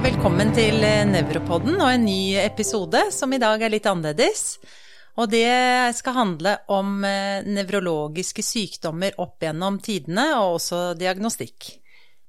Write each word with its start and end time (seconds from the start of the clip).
og 0.00 0.06
velkommen 0.06 0.48
til 0.56 0.80
eh, 0.86 1.02
Nevropodden 1.04 1.74
og 1.76 1.90
en 1.90 2.06
ny 2.06 2.32
episode 2.40 3.02
som 3.12 3.34
i 3.36 3.38
dag 3.40 3.60
er 3.60 3.72
litt 3.74 3.84
annerledes. 3.84 4.54
Og 5.20 5.28
det 5.28 5.44
skal 5.98 6.14
handle 6.16 6.54
om 6.72 7.02
eh, 7.04 7.44
nevrologiske 7.44 8.40
sykdommer 8.40 9.18
opp 9.20 9.44
gjennom 9.44 9.76
tidene, 9.84 10.24
og 10.38 10.56
også 10.56 10.78
diagnostikk. 10.96 11.68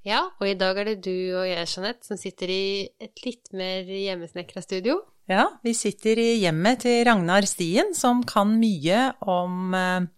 Ja, 0.03 0.19
og 0.41 0.49
i 0.49 0.57
dag 0.59 0.81
er 0.81 0.89
det 0.89 0.97
du 1.05 1.13
og 1.13 1.47
jeg, 1.47 1.69
Jeanette, 1.71 2.09
som 2.09 2.19
sitter 2.19 2.51
i 2.51 2.65
et 2.99 3.23
litt 3.23 3.53
mer 3.55 3.87
hjemmesnekra 3.87 4.65
studio. 4.65 4.97
Ja, 5.31 5.47
vi 5.63 5.71
sitter 5.77 6.19
i 6.19 6.41
hjemmet 6.41 6.83
til 6.83 7.05
Ragnar 7.07 7.47
Stien, 7.47 7.95
som 7.95 8.25
kan 8.27 8.51
mye 8.59 9.13
om 9.23 9.79
eh, 9.79 10.11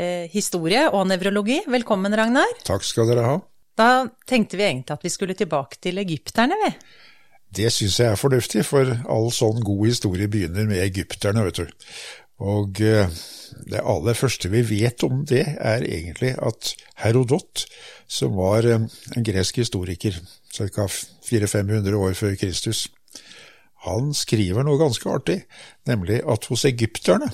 eh 0.00 0.32
historie 0.32 0.88
og 0.94 1.10
nevrologi. 1.12 1.60
Velkommen, 1.68 2.16
Ragnar. 2.16 2.56
Takk 2.64 2.88
skal 2.88 3.12
dere 3.12 3.28
ha. 3.34 3.38
Da 3.78 4.08
tenkte 4.26 4.58
vi 4.58 4.66
egentlig 4.66 4.96
at 4.96 5.04
vi 5.06 5.12
skulle 5.12 5.36
tilbake 5.38 5.78
til 5.82 6.00
egypterne, 6.02 6.58
vi. 6.64 6.72
Det 7.54 7.70
syns 7.72 8.00
jeg 8.00 8.12
er 8.12 8.20
fornuftig, 8.20 8.64
for 8.66 8.90
all 9.08 9.30
sånn 9.32 9.62
god 9.64 9.86
historie 9.86 10.28
begynner 10.28 10.66
med 10.68 10.82
egypterne, 10.82 11.46
vet 11.46 11.62
du. 11.62 11.94
Og 12.44 12.80
eh, 12.84 13.08
det 13.66 13.80
aller 13.82 14.18
første 14.18 14.50
vi 14.52 14.60
vet 14.66 15.02
om 15.06 15.24
det, 15.26 15.44
er 15.58 15.86
egentlig 15.86 16.34
at 16.38 16.74
Herodot, 17.02 17.64
som 18.06 18.36
var 18.38 18.68
eh, 18.68 18.84
en 19.16 19.26
gresk 19.26 19.62
historiker 19.62 20.20
ca. 20.54 20.86
400-500 21.28 21.98
år 21.98 22.14
før 22.18 22.36
Kristus, 22.40 22.86
han 23.86 24.12
skriver 24.14 24.66
noe 24.66 24.78
ganske 24.80 25.10
artig, 25.10 25.42
nemlig 25.86 26.20
at 26.26 26.46
hos 26.50 26.66
egypterne 26.68 27.30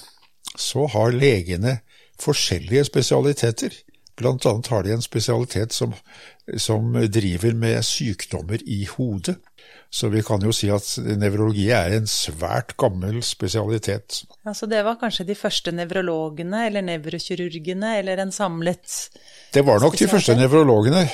så 0.61 0.87
har 0.92 1.17
legene 1.17 1.79
forskjellige 2.20 2.84
spesialiteter. 2.86 3.75
Blant 4.17 4.47
annet 4.47 4.70
har 4.70 4.84
de 4.87 4.95
en 4.95 5.03
spesialitet 5.03 5.75
som, 5.75 5.95
som 6.57 6.93
driver 7.11 7.57
med 7.59 7.83
sykdommer 7.87 8.62
i 8.62 8.84
hodet. 8.87 9.37
Så 9.95 10.09
vi 10.11 10.23
kan 10.27 10.43
jo 10.43 10.51
si 10.55 10.67
at 10.75 10.87
nevrologi 11.19 11.69
er 11.70 11.93
en 11.95 12.07
svært 12.11 12.73
gammel 12.79 13.20
spesialitet. 13.23 14.25
Ja, 14.42 14.55
Så 14.55 14.67
det 14.67 14.83
var 14.83 14.98
kanskje 14.98 15.27
de 15.29 15.37
første 15.39 15.70
nevrologene 15.70 16.65
eller 16.67 16.83
nevrokirurgene, 16.83 17.92
eller 18.01 18.23
en 18.23 18.33
samlet 18.35 19.11
Det 19.55 19.62
var 19.62 19.79
nok 19.81 19.98
de 19.98 20.09
første 20.11 20.35
nevrologene, 20.35 21.07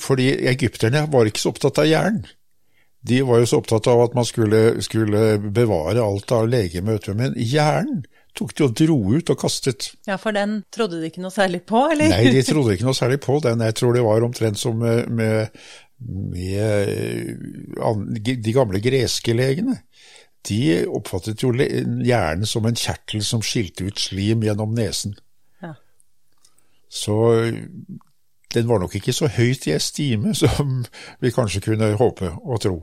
fordi 0.00 0.30
egypterne 0.48 1.04
var 1.12 1.28
ikke 1.28 1.44
så 1.44 1.52
opptatt 1.52 1.82
av 1.84 1.90
hjernen. 1.90 2.24
De 3.04 3.20
var 3.28 3.42
jo 3.42 3.46
så 3.46 3.60
opptatt 3.60 3.86
av 3.92 4.00
at 4.00 4.14
man 4.16 4.24
skulle, 4.24 4.80
skulle 4.82 5.36
bevare 5.52 6.00
alt 6.00 6.32
av 6.32 6.48
legemøter, 6.48 7.12
men 7.16 7.36
hjernen 7.36 8.06
tok 8.34 8.54
de 8.56 8.66
og 8.66 8.74
dro 8.78 8.96
ut 9.14 9.30
og 9.32 9.38
kastet. 9.40 9.92
Ja, 10.08 10.18
for 10.20 10.36
den 10.36 10.62
trodde 10.74 11.00
de 11.00 11.10
ikke 11.10 11.22
noe 11.22 11.34
særlig 11.34 11.62
på, 11.68 11.80
eller? 11.92 12.10
Nei, 12.12 12.34
de 12.34 12.42
trodde 12.48 12.74
ikke 12.76 12.88
noe 12.88 12.98
særlig 12.98 13.20
på 13.24 13.38
den. 13.44 13.64
Jeg 13.68 13.78
tror 13.78 13.96
det 13.96 14.04
var 14.06 14.26
omtrent 14.26 14.60
som 14.60 14.78
med, 14.80 15.08
med, 15.08 15.64
med 16.34 18.24
de 18.24 18.56
gamle 18.56 18.82
greske 18.84 19.36
legene. 19.36 19.78
De 20.44 20.60
oppfattet 20.92 21.40
jo 21.40 21.54
hjernen 21.54 22.48
som 22.48 22.66
en 22.68 22.76
kjertel 22.76 23.22
som 23.24 23.44
skilte 23.44 23.86
ut 23.88 24.00
slim 24.00 24.44
gjennom 24.44 24.74
nesen. 24.76 25.14
Ja. 25.64 25.72
Så 26.92 27.16
den 28.54 28.68
var 28.68 28.82
nok 28.82 28.94
ikke 28.98 29.14
så 29.16 29.30
høyt 29.32 29.66
i 29.66 29.74
estime 29.74 30.34
som 30.36 30.82
vi 31.22 31.32
kanskje 31.34 31.64
kunne 31.64 31.94
håpe 31.98 32.34
og 32.42 32.60
tro. 32.62 32.76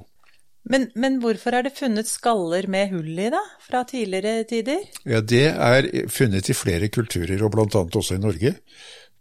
Men, 0.70 0.90
men, 0.94 1.18
hvorfor 1.24 1.56
er 1.58 1.66
det 1.66 1.74
funnet 1.74 2.10
skaller 2.10 2.68
med 2.70 2.92
hull 2.94 3.18
i, 3.18 3.30
da, 3.34 3.42
fra 3.66 3.82
tidligere 3.88 4.46
tider? 4.50 4.84
Ja, 5.10 5.22
Det 5.22 5.48
er 5.50 5.88
funnet 6.12 6.50
i 6.50 6.58
flere 6.58 6.90
kulturer, 6.94 7.42
og 7.42 7.54
blant 7.56 7.76
annet 7.76 7.98
også 7.98 8.18
i 8.18 8.22
Norge. 8.22 8.54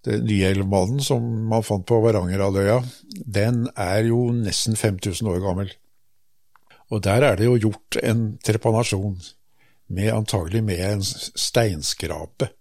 Den 0.05 0.24
nye 0.28 0.52
elvmannen 0.52 1.00
som 1.05 1.24
man 1.48 1.65
fant 1.65 1.87
på 1.88 2.00
Varangerhalvøya, 2.04 2.78
den 3.25 3.66
er 3.76 4.09
jo 4.09 4.31
nesten 4.37 4.76
5000 4.76 5.28
år 5.32 5.41
gammel. 5.44 5.72
Og 6.91 7.03
der 7.04 7.25
er 7.25 7.37
det 7.37 7.48
jo 7.48 7.59
gjort 7.69 8.00
en 8.03 8.38
trepanasjon, 8.44 9.20
med 9.91 10.12
antagelig 10.15 10.62
med 10.65 10.81
en 10.86 11.03
steinskrape. 11.03 12.53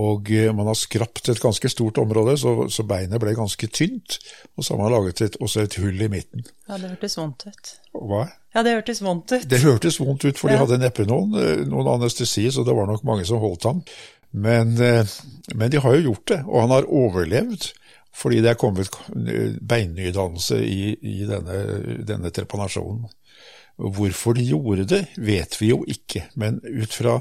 Og 0.00 0.30
eh, 0.34 0.50
man 0.54 0.66
har 0.66 0.74
skrapt 0.78 1.28
et 1.30 1.40
ganske 1.42 1.70
stort 1.70 1.98
område, 2.02 2.34
så, 2.40 2.54
så 2.72 2.82
beinet 2.88 3.20
ble 3.22 3.34
ganske 3.36 3.68
tynt. 3.70 4.18
Og 4.56 4.66
så 4.66 4.74
har 4.74 4.82
man 4.82 4.94
laget 4.94 5.22
et, 5.22 5.38
også 5.38 5.62
et 5.62 5.76
hull 5.78 6.02
i 6.02 6.10
midten. 6.10 6.42
Ja, 6.66 6.80
det 6.80 6.90
hørtes 6.96 7.14
vondt 7.20 7.46
ut. 7.46 7.70
Hva? 7.94 8.24
Ja, 8.56 8.64
det 8.66 8.74
hørtes 8.74 9.02
vondt 9.04 9.36
ut. 9.36 9.46
Det 9.50 9.62
hørtes 9.62 10.00
vondt 10.02 10.26
ut, 10.26 10.40
for 10.40 10.50
ja. 10.50 10.56
de 10.56 10.64
hadde 10.64 10.80
neppe 10.82 11.06
noen, 11.06 11.38
eh, 11.38 11.62
noen 11.70 11.92
anestesi, 11.94 12.48
så 12.50 12.66
det 12.66 12.74
var 12.74 12.90
nok 12.90 13.06
mange 13.06 13.26
som 13.28 13.42
holdt 13.42 13.68
ham. 13.70 13.84
Men, 14.34 14.74
eh, 14.82 15.06
men, 15.54 15.70
de 15.70 15.82
har 15.82 15.94
jo 15.94 16.08
gjort 16.10 16.26
det, 16.32 16.42
og 16.48 16.64
han 16.64 16.74
har 16.74 16.90
overlevd. 16.90 17.70
Fordi 18.14 18.38
det 18.44 18.52
er 18.52 18.58
kommet 18.58 18.94
beinnydannelse 19.10 20.60
i, 20.62 20.92
i 20.94 21.24
denne, 21.26 21.56
denne 22.06 22.30
trepanasjonen. 22.30 23.08
Hvorfor 23.76 24.36
de 24.38 24.44
gjorde 24.46 24.84
det, 24.86 25.00
vet 25.18 25.56
vi 25.58 25.72
jo 25.72 25.80
ikke, 25.90 26.28
men 26.38 26.60
ut 26.62 26.92
fra 26.94 27.16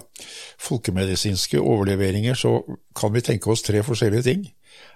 folkemedisinske 0.62 1.58
overleveringer 1.58 2.38
så 2.38 2.60
kan 2.96 3.14
vi 3.16 3.24
tenke 3.26 3.50
oss 3.50 3.66
tre 3.66 3.82
forskjellige 3.84 4.28
ting. 4.28 4.44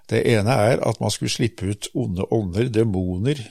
Det 0.09 0.22
ene 0.29 0.53
er 0.53 0.84
at 0.85 1.01
man 1.01 1.12
skulle 1.13 1.34
slippe 1.34 1.66
ut 1.66 1.90
onde 1.97 2.28
ånder, 2.34 2.69
demoner, 2.69 3.41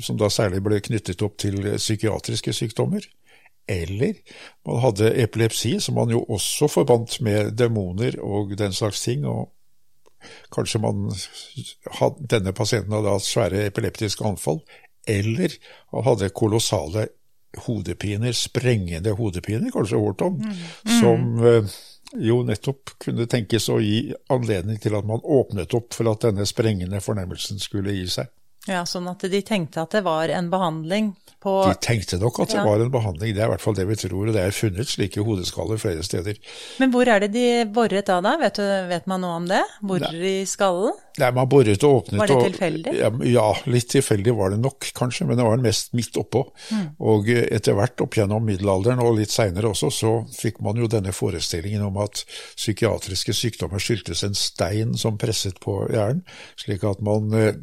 som 0.00 0.16
da 0.20 0.30
særlig 0.32 0.62
ble 0.64 0.80
knyttet 0.80 1.22
opp 1.22 1.36
til 1.40 1.60
psykiatriske 1.76 2.56
sykdommer. 2.56 3.04
Eller 3.68 4.16
man 4.66 4.80
hadde 4.82 5.12
epilepsi, 5.22 5.76
som 5.84 6.00
man 6.00 6.10
jo 6.10 6.24
også 6.24 6.68
forbandt 6.68 7.20
med 7.20 7.52
demoner 7.60 8.16
og 8.24 8.56
den 8.58 8.72
slags 8.72 9.04
ting. 9.04 9.28
og 9.28 9.52
Kanskje 10.52 10.80
man, 10.80 11.10
denne 12.24 12.56
pasienten 12.56 12.96
hadde 12.96 13.14
hatt 13.14 13.28
svære 13.28 13.66
epileptiske 13.68 14.24
anfall, 14.26 14.64
eller 15.08 15.54
han 15.92 16.08
hadde 16.08 16.32
kolossale 16.36 17.08
hodepiner, 17.66 18.34
sprengende 18.36 19.14
hodepiner, 19.18 19.70
kanskje 19.74 19.98
Horton, 19.98 20.36
mm. 20.38 20.58
mm. 20.86 20.98
som 21.00 21.46
eh, 21.46 21.78
jo 22.30 22.40
nettopp 22.46 22.94
kunne 23.02 23.26
tenkes 23.30 23.68
å 23.70 23.78
gi 23.82 24.10
anledning 24.32 24.80
til 24.82 24.96
at 24.98 25.06
man 25.06 25.22
åpnet 25.22 25.74
opp 25.78 25.94
for 25.94 26.10
at 26.10 26.26
denne 26.26 26.46
sprengende 26.48 27.02
fornemmelsen 27.04 27.62
skulle 27.62 27.94
gi 27.96 28.06
seg. 28.10 28.30
Ja, 28.68 28.84
Sånn 28.84 29.08
at 29.08 29.24
de 29.24 29.40
tenkte 29.46 29.84
at 29.86 29.94
det 29.96 30.02
var 30.04 30.28
en 30.28 30.50
behandling 30.52 31.14
på 31.40 31.52
De 31.64 31.76
tenkte 31.80 32.18
nok 32.20 32.42
at 32.44 32.52
det 32.52 32.58
ja. 32.58 32.64
var 32.68 32.82
en 32.84 32.90
behandling, 32.92 33.32
det 33.32 33.40
er 33.40 33.48
i 33.48 33.52
hvert 33.54 33.62
fall 33.64 33.76
det 33.78 33.86
vi 33.88 33.96
tror, 33.96 34.28
og 34.28 34.34
det 34.36 34.42
er 34.44 34.52
funnet 34.52 34.90
slike 34.90 35.22
hodeskaller 35.24 35.80
flere 35.80 36.04
steder. 36.04 36.36
Men 36.82 36.92
hvor 36.92 37.08
er 37.08 37.24
det 37.24 37.30
de 37.32 37.44
boret 37.72 38.12
av 38.12 38.20
da, 38.26 38.34
vet, 38.40 38.60
du, 38.60 38.90
vet 38.90 39.08
man 39.08 39.24
noe 39.24 39.38
om 39.38 39.46
det? 39.48 39.62
Borer 39.80 40.26
i 40.28 40.34
skallen? 40.48 40.98
Nei, 41.20 41.30
man 41.36 41.48
boret 41.50 41.82
og 41.84 41.96
åpnet 42.02 42.20
Var 42.20 42.30
det 42.30 42.36
tilfeldig? 42.44 42.92
Og, 43.08 43.24
ja, 43.28 43.46
litt 43.72 43.88
tilfeldig 43.92 44.34
var 44.36 44.52
det 44.52 44.60
nok, 44.60 44.90
kanskje, 44.96 45.26
men 45.28 45.40
det 45.40 45.46
var 45.48 45.64
mest 45.64 45.96
midt 45.96 46.20
oppå. 46.20 46.44
Mm. 46.70 46.84
Og 47.08 47.32
etter 47.32 47.76
hvert 47.78 48.04
opp 48.04 48.20
gjennom 48.20 48.44
middelalderen, 48.46 49.00
og 49.04 49.16
litt 49.18 49.32
seinere 49.32 49.72
også, 49.72 49.90
så 49.96 50.12
fikk 50.36 50.60
man 50.64 50.80
jo 50.80 50.90
denne 50.92 51.14
forestillingen 51.16 51.88
om 51.88 51.98
at 52.04 52.22
psykiatriske 52.28 53.34
sykdommer 53.36 53.82
skyldtes 53.82 54.24
en 54.28 54.36
stein 54.38 54.94
som 55.00 55.18
presset 55.20 55.56
på 55.64 55.80
hjernen, 55.88 56.22
slik 56.60 56.84
at 56.88 57.00
man 57.04 57.32
eh, 57.36 57.56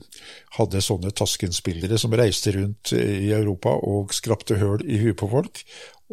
hadde 0.57 0.83
sånne 0.87 1.11
Tasken-spillere 1.15 1.99
som 1.99 2.15
reiste 2.15 2.55
rundt 2.55 2.93
i 2.95 3.31
Europa 3.35 3.75
og 3.75 4.15
skrapte 4.15 4.57
høl 4.61 4.83
i 4.87 5.01
huet 5.03 5.19
på 5.19 5.29
folk, 5.31 5.63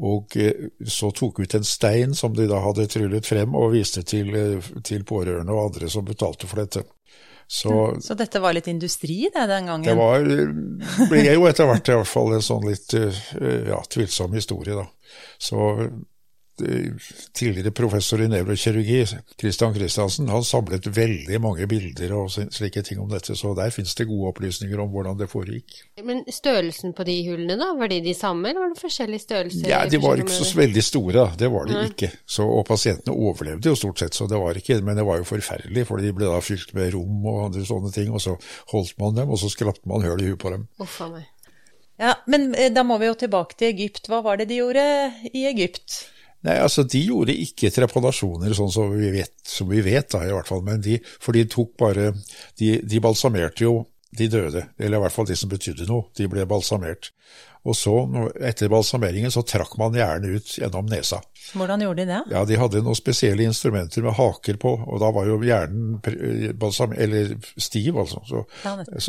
og 0.02 0.34
eh, 0.40 0.68
så 0.90 1.12
tok 1.14 1.40
ut 1.44 1.54
en 1.54 1.66
stein 1.66 2.14
som 2.18 2.34
de 2.34 2.48
da 2.50 2.58
hadde 2.64 2.88
tryllet 2.90 3.26
frem 3.26 3.54
og 3.54 3.72
viste 3.76 4.02
til, 4.06 4.34
eh, 4.34 4.72
til 4.82 5.06
pårørende 5.06 5.54
og 5.54 5.68
andre 5.68 5.90
som 5.90 6.06
betalte 6.06 6.50
for 6.50 6.64
dette. 6.64 6.82
Så, 7.46 7.70
mm. 7.70 8.00
så, 8.00 8.16
dette 8.16 8.40
var 8.40 8.56
litt 8.56 8.70
industri 8.72 9.28
det, 9.28 9.46
den 9.50 9.68
gangen? 9.68 9.84
Det 9.84 9.94
var, 9.98 10.24
ble 11.10 11.24
jo 11.28 11.44
etter 11.46 11.68
hvert 11.68 11.90
i 11.92 11.98
hvert 11.98 12.10
fall 12.10 12.32
en 12.34 12.44
sånn 12.44 12.66
litt 12.66 12.96
eh, 12.96 13.22
ja, 13.68 13.78
tvilsom 13.94 14.34
historie, 14.34 14.74
da. 14.74 14.88
Så 15.38 15.60
tidligere 16.56 17.70
professor 17.74 18.22
i 18.22 18.28
nevrokirurgi, 18.30 19.00
Christian 19.40 19.74
Christiansen, 19.74 20.28
han 20.28 20.44
samlet 20.46 20.86
veldig 20.86 21.40
mange 21.42 21.66
bilder 21.70 22.14
og 22.14 22.30
slike 22.30 22.82
ting 22.86 23.00
om 23.02 23.10
dette, 23.10 23.34
så 23.36 23.54
der 23.58 23.72
finnes 23.74 23.94
det 23.98 24.06
gode 24.08 24.30
opplysninger 24.30 24.80
om 24.80 24.92
hvordan 24.92 25.18
det 25.18 25.28
foregikk. 25.32 25.80
Men 26.06 26.22
størrelsen 26.30 26.94
på 26.94 27.06
de 27.08 27.16
hullene, 27.28 27.58
da, 27.60 27.72
var 27.78 27.90
de 27.90 28.00
de 28.04 28.14
samme, 28.14 28.48
eller 28.50 28.64
var 28.64 28.74
det 28.74 28.82
forskjellige 28.84 29.24
størrelser? 29.26 29.68
Ja, 29.70 29.82
de 29.90 30.00
var 30.02 30.22
ikke 30.22 30.36
så 30.36 30.48
veldig 30.60 30.86
store, 30.86 31.26
det 31.40 31.50
var 31.52 31.68
de 31.70 31.76
Nei. 31.78 31.84
ikke. 31.90 32.12
Så, 32.24 32.46
og 32.46 32.64
pasientene 32.70 33.16
overlevde 33.16 33.72
jo 33.72 33.78
stort 33.78 34.04
sett, 34.04 34.14
så 34.14 34.30
det 34.30 34.38
var 34.40 34.58
ikke, 34.60 34.78
men 34.86 34.98
det 35.00 35.06
var 35.06 35.20
jo 35.20 35.28
forferdelig, 35.34 35.86
for 35.90 36.02
de 36.02 36.14
ble 36.14 36.30
da 36.30 36.40
fylt 36.44 36.74
med 36.78 36.94
rom 36.94 37.26
og 37.26 37.44
andre 37.48 37.66
sånne 37.66 37.92
ting, 37.94 38.14
og 38.14 38.22
så 38.22 38.38
holdt 38.72 38.96
man 39.02 39.18
dem, 39.18 39.34
og 39.34 39.42
så 39.42 39.50
skrapte 39.52 39.88
man 39.90 40.06
høl 40.06 40.22
i 40.22 40.30
huet 40.32 40.42
på 40.42 40.54
dem. 40.54 40.68
Uffa 40.82 41.10
meg. 41.10 41.30
Ja, 42.00 42.16
Men 42.26 42.54
eh, 42.54 42.72
da 42.74 42.82
må 42.82 42.98
vi 42.98 43.06
jo 43.06 43.14
tilbake 43.18 43.54
til 43.58 43.70
Egypt. 43.70 44.08
Hva 44.10 44.18
var 44.24 44.40
det 44.40 44.48
de 44.50 44.58
gjorde 44.58 44.82
i 45.30 45.44
Egypt? 45.46 46.00
Nei, 46.44 46.58
altså 46.60 46.84
De 46.84 47.00
gjorde 47.00 47.34
ikke 47.40 47.72
trepanasjoner 47.72 48.52
sånn 48.56 48.72
som 48.72 48.92
vi 48.92 49.10
vet, 49.14 49.32
som 49.48 49.70
vi 49.70 49.80
vet 49.84 50.10
da, 50.12 50.24
i 50.26 50.32
hvert 50.34 50.50
fall. 50.50 50.60
Men 50.66 50.82
de, 50.84 50.98
for 51.22 51.36
de 51.36 51.46
tok 51.48 51.74
bare 51.80 52.10
De, 52.60 52.76
de 52.84 53.00
balsamerte 53.02 53.64
jo 53.64 53.78
de 54.18 54.28
døde, 54.30 54.66
eller 54.78 54.98
i 55.00 55.04
hvert 55.06 55.14
fall 55.16 55.26
de 55.28 55.36
som 55.38 55.50
betydde 55.50 55.88
noe, 55.90 56.08
de 56.18 56.28
ble 56.30 56.46
balsamert. 56.50 57.10
Og 57.64 57.72
så, 57.72 57.92
etter 58.44 58.68
balsameringen, 58.68 59.32
så 59.32 59.40
trakk 59.48 59.78
man 59.80 59.94
hjernen 59.96 60.34
ut 60.36 60.50
gjennom 60.58 60.84
nesa. 60.84 61.22
Hvordan 61.56 61.80
gjorde 61.80 62.02
de 62.02 62.10
det? 62.10 62.18
Ja, 62.34 62.42
De 62.44 62.58
hadde 62.60 62.82
noen 62.84 62.98
spesielle 62.98 63.46
instrumenter 63.48 64.04
med 64.04 64.12
haker 64.18 64.58
på, 64.60 64.72
og 64.84 65.00
da 65.00 65.08
var 65.16 65.30
jo 65.30 65.38
hjernen 65.40 65.96
balsam, 66.60 66.92
eller 66.92 67.32
stiv, 67.56 67.96
altså. 68.02 68.20
Så, 68.28 68.42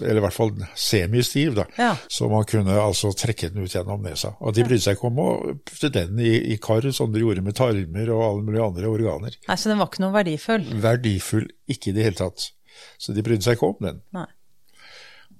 eller 0.05 0.21
i 0.21 0.23
hvert 0.23 0.37
fall 0.37 0.53
semistiv, 0.79 1.57
da. 1.59 1.65
Ja. 1.75 1.91
Så 2.07 2.29
man 2.31 2.47
kunne 2.47 2.79
altså 2.79 3.11
trekke 3.11 3.51
den 3.51 3.67
ut 3.67 3.75
gjennom 3.75 4.07
nesa. 4.07 4.31
Og 4.39 4.55
de 4.55 4.63
brydde 4.63 4.87
seg 4.87 4.95
ikke 4.95 5.11
om 5.11 5.19
å 5.25 5.29
putte 5.67 5.91
den 5.99 6.23
i, 6.23 6.37
i 6.55 6.59
kar, 6.63 6.87
som 6.95 7.11
de 7.11 7.25
gjorde 7.25 7.43
med 7.43 7.59
tarmer 7.59 8.13
og 8.15 8.23
alle 8.29 8.47
mulige 8.47 8.69
andre 8.71 8.93
organer. 8.95 9.35
Nei, 9.49 9.59
Så 9.59 9.67
den 9.73 9.83
var 9.83 9.91
ikke 9.91 10.05
noe 10.07 10.15
verdifull? 10.15 10.63
Verdifull 10.87 11.51
ikke 11.75 11.91
i 11.91 11.97
det 11.99 12.07
hele 12.07 12.21
tatt. 12.23 12.53
Så 12.99 13.11
de 13.15 13.23
brydde 13.23 13.43
seg 13.49 13.59
ikke 13.59 13.73
om 13.73 13.83
den. 13.83 13.99
Nei. 14.15 14.29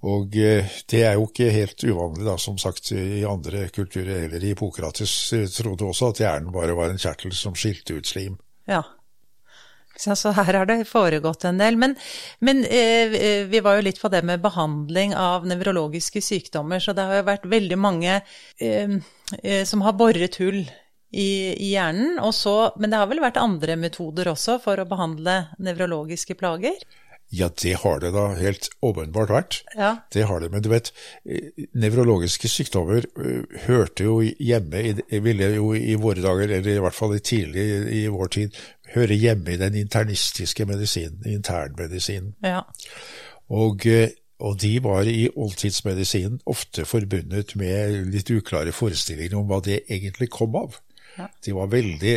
Og 0.06 0.36
eh, 0.38 0.76
det 0.92 1.02
er 1.08 1.16
jo 1.18 1.26
ikke 1.30 1.50
helt 1.54 1.82
uvanlig, 1.86 2.26
da, 2.28 2.36
som 2.42 2.60
sagt, 2.62 2.92
i 2.94 3.24
andre 3.26 3.68
kulturer 3.74 4.26
heller. 4.26 4.44
Hippokrates 4.46 5.16
eh, 5.34 5.48
trodde 5.50 5.88
også 5.90 6.12
at 6.14 6.22
hjernen 6.22 6.54
bare 6.54 6.78
var 6.78 6.94
en 6.94 7.02
kjertel 7.02 7.34
som 7.36 7.58
skilte 7.58 7.98
ut 7.98 8.10
slim. 8.10 8.38
Ja. 8.70 8.84
Så 9.98 10.32
her 10.36 10.54
har 10.60 10.68
det 10.68 10.84
foregått 10.90 11.46
en 11.48 11.60
del. 11.62 11.78
Men, 11.80 11.96
men 12.44 12.64
eh, 12.66 13.16
eh, 13.16 13.44
vi 13.48 13.62
var 13.64 13.78
jo 13.78 13.86
litt 13.88 14.02
på 14.02 14.12
det 14.12 14.22
med 14.28 14.44
behandling 14.44 15.16
av 15.16 15.48
nevrologiske 15.48 16.22
sykdommer, 16.22 16.84
så 16.84 16.94
det 16.94 17.06
har 17.08 17.22
jo 17.22 17.30
vært 17.30 17.48
veldig 17.48 17.78
mange 17.80 18.18
eh, 18.60 18.98
som 19.66 19.86
har 19.86 19.96
boret 19.96 20.36
hull 20.44 20.60
i, 21.16 21.56
i 21.56 21.72
hjernen. 21.72 22.20
Så, 22.36 22.56
men 22.76 22.92
det 22.92 23.00
har 23.00 23.10
vel 23.10 23.24
vært 23.24 23.40
andre 23.40 23.80
metoder 23.80 24.34
også 24.34 24.60
for 24.64 24.82
å 24.82 24.90
behandle 24.90 25.46
nevrologiske 25.64 26.36
plager? 26.40 26.76
Ja, 27.36 27.50
det 27.62 27.74
har 27.82 28.00
det 28.04 28.14
da 28.16 28.30
helt 28.40 28.70
åpenbart 28.86 29.34
vært. 29.34 29.60
Ja. 29.76 29.92
Det 30.14 30.26
har 30.30 30.40
det, 30.44 30.52
men 30.54 30.64
du 30.64 30.70
vet, 30.72 30.92
eh, 31.28 31.52
nevrologiske 31.76 32.50
sykdommer 32.52 33.04
eh, 33.04 33.60
hørte 33.66 34.08
jo 34.08 34.20
hjemme, 34.24 34.84
i, 34.94 35.20
ville 35.24 35.52
jo 35.58 35.74
i 35.76 35.98
våre 36.00 36.24
dager, 36.24 36.54
eller 36.60 36.78
i 36.78 36.84
hvert 36.86 36.98
fall 36.98 37.18
tidlig 37.20 37.66
i 37.92 38.06
vår 38.12 38.32
tid, 38.38 38.60
høre 38.96 39.18
hjemme 39.20 39.56
i 39.56 39.60
den 39.60 39.76
internistiske 39.84 40.68
medisinen, 40.70 41.24
internmedisinen. 41.38 42.36
ja. 42.46 42.64
Og, 43.54 43.86
eh, 43.86 44.10
og 44.40 44.58
de 44.60 44.72
var 44.84 45.08
i 45.08 45.30
oldtidsmedisinen 45.32 46.42
ofte 46.50 46.84
forbundet 46.86 47.54
med 47.56 48.10
litt 48.12 48.32
uklare 48.34 48.74
forestillinger 48.76 49.38
om 49.40 49.48
hva 49.48 49.62
det 49.64 49.84
egentlig 49.86 50.28
kom 50.34 50.58
av. 50.60 50.80
De 51.46 51.54
var 51.56 51.70
veldig 51.72 52.16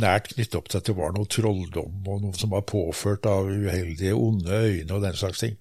nært 0.00 0.32
knyttet 0.32 0.56
opp 0.58 0.70
til 0.70 0.80
at 0.80 0.88
det 0.88 0.96
var 0.98 1.12
noe 1.14 1.28
trolldom 1.30 2.08
og 2.10 2.24
noe 2.24 2.38
som 2.38 2.50
var 2.54 2.66
påført 2.68 3.28
av 3.30 3.50
uheldige, 3.50 4.16
onde 4.16 4.64
øyne 4.64 4.96
og 4.96 5.04
den 5.04 5.18
slags 5.18 5.44
ting. 5.44 5.54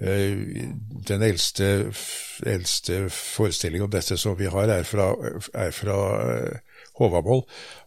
Eh, 0.00 0.68
Den 1.08 1.22
eldste, 1.22 1.92
eldste 2.46 3.04
forestillingen 3.12 3.86
om 3.86 3.92
dette 3.92 4.16
som 4.18 4.36
vi 4.38 4.50
har, 4.50 4.68
er 4.68 4.84
fra, 4.88 5.12
er 5.54 5.70
fra 5.76 5.98
eh, 6.34 6.58
Håvamål, 6.98 7.42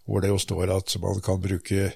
hvor 0.05 0.23
det 0.23 0.31
jo 0.31 0.39
står 0.39 0.73
at 0.75 0.95
man 1.03 1.21
kan 1.23 1.41
bruke 1.41 1.91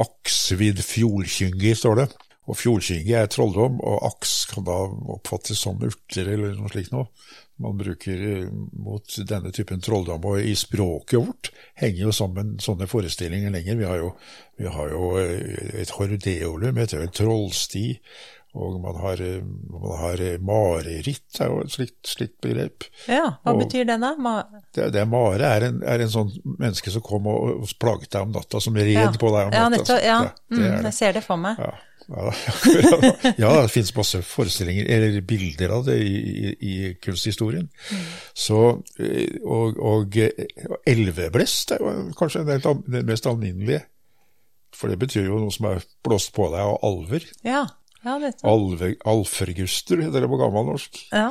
aksvidd 0.00 0.82
fjolkyngi, 0.84 1.74
står 1.76 2.02
det. 2.02 2.08
Og 2.50 2.56
fjordkynge 2.58 3.14
er 3.16 3.28
trolldom, 3.30 3.78
og 3.84 4.06
aks 4.08 4.46
kan 4.50 4.64
da 4.66 4.76
oppfattes 5.14 5.60
som 5.60 5.80
urter 5.86 6.28
eller 6.32 6.56
noe 6.58 6.72
slikt 6.72 6.92
noe. 6.94 7.06
Man 7.60 7.76
bruker 7.76 8.22
eh, 8.30 8.48
mot 8.80 9.16
denne 9.28 9.52
typen 9.52 9.82
trolldom, 9.84 10.24
og 10.24 10.40
i 10.40 10.54
språket 10.56 11.20
vårt 11.20 11.50
henger 11.82 12.06
jo 12.06 12.12
sammen 12.16 12.54
sånne 12.62 12.88
forestillinger 12.88 13.52
lenger. 13.52 13.76
Vi 13.76 13.84
har 13.88 14.00
jo, 14.00 14.12
vi 14.56 14.66
har 14.72 14.92
jo 14.94 15.10
eh, 15.20 15.80
et 15.82 15.92
hordeolum, 15.98 16.80
heter 16.80 17.02
vel 17.02 17.12
trollsti, 17.12 17.84
og 18.56 18.80
man 18.82 18.96
har, 18.98 19.20
eh, 19.22 19.42
man 19.70 19.92
har 20.00 20.22
mareritt, 20.42 21.28
er 21.40 21.52
jo 21.52 21.60
et 21.66 21.74
slikt, 21.76 22.00
slikt 22.16 22.40
begrep. 22.42 22.88
ja. 23.06 23.36
Hva 23.44 23.52
Og- 23.54 23.60
betyr 23.62 23.84
det 23.86 24.00
da? 24.02 24.14
Ma 24.18 24.42
Det, 24.74 24.88
det 24.92 25.04
Mare 25.08 25.44
er 25.56 25.68
en, 25.68 25.82
er 25.84 26.00
en 26.00 26.08
sånn 26.10 26.32
menneske 26.58 26.90
som 26.90 27.02
kom 27.02 27.26
og, 27.30 27.60
og 27.62 27.68
plaget 27.78 28.10
deg 28.10 28.22
om 28.22 28.32
natta, 28.32 28.60
som 28.60 28.74
red 28.74 28.90
ja. 28.96 29.10
på 29.12 29.30
deg 29.36 29.46
om 29.46 29.52
Ja, 29.52 29.68
natta. 29.68 29.84
nettopp. 29.84 30.02
Ja. 30.04 30.18
det, 30.22 30.56
det 30.56 30.70
Mm, 30.80 30.82
jeg 30.88 30.94
ser 30.94 31.12
det 31.12 31.24
for 31.24 31.36
meg. 31.36 31.58
Ja, 31.58 31.70
ja, 32.10 32.32
ja, 33.42 33.50
det 33.62 33.70
finnes 33.70 33.92
masse 33.94 34.20
forestillinger, 34.26 34.88
eller 34.90 35.20
bilder 35.26 35.74
av 35.76 35.84
det 35.86 35.96
i, 36.02 36.50
i, 36.54 36.74
kunsthistorien. 37.02 37.68
Så, 38.34 38.60
eh, 38.98 39.38
og, 39.44 39.78
og 39.78 40.18
eh, 40.18 40.46
elveblest 40.90 41.76
er 41.76 41.84
jo 41.84 41.94
kanskje 42.18 42.44
den 42.48 43.06
mest 43.08 43.30
alminnelige. 43.30 43.84
For 44.74 44.90
det 44.90 45.00
betyr 45.00 45.26
jo 45.28 45.40
noe 45.42 45.54
som 45.54 45.68
er 45.70 45.84
blåst 46.06 46.32
på 46.34 46.46
deg 46.52 46.62
av 46.62 46.78
alver. 46.86 47.26
Ja, 47.46 47.64
ja. 48.00 48.16
Alve, 48.48 48.94
alferguster 49.04 50.00
heter 50.00 50.24
det 50.24 50.30
på 50.30 50.38
gammelnorsk. 50.40 51.02
Ja. 51.12 51.28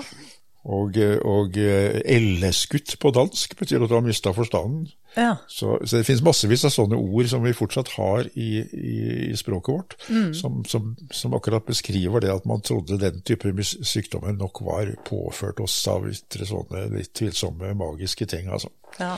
Og, 0.67 0.97
eh, 0.99 1.15
og 1.23 1.55
eh, 1.57 2.01
elleskutt 2.03 2.97
på 2.99 3.11
dansk 3.15 3.55
betyr 3.59 3.85
at 3.85 3.91
du 3.91 3.95
har 3.95 4.03
mista 4.03 4.33
forstanden. 4.35 4.89
ja. 5.15 5.37
Så, 5.47 5.77
så 5.85 5.97
det 5.97 6.05
finnes 6.05 6.23
massevis 6.25 6.65
av 6.67 6.73
sånne 6.75 6.99
ord 6.99 7.29
som 7.31 7.45
vi 7.45 7.55
fortsatt 7.55 7.93
har 7.95 8.27
i, 8.35 8.49
i, 8.59 8.97
i 9.29 9.37
språket 9.39 9.73
vårt, 9.73 9.95
som, 10.35 10.59
som, 10.67 10.91
som 11.15 11.37
akkurat 11.37 11.65
beskriver 11.65 12.25
det 12.25 12.33
at 12.33 12.45
man 12.49 12.61
trodde 12.61 12.99
den 12.99 13.21
type 13.25 13.53
sykdommer 13.63 14.35
nok 14.35 14.61
var 14.67 14.91
påført 15.07 15.63
oss 15.63 15.79
av 15.87 16.09
sånne 16.11 16.89
litt 16.97 17.15
tvilsomme 17.17 17.71
magiske 17.79 18.27
ting. 18.29 18.51
altså. 18.51 18.73
ja. 18.99 19.15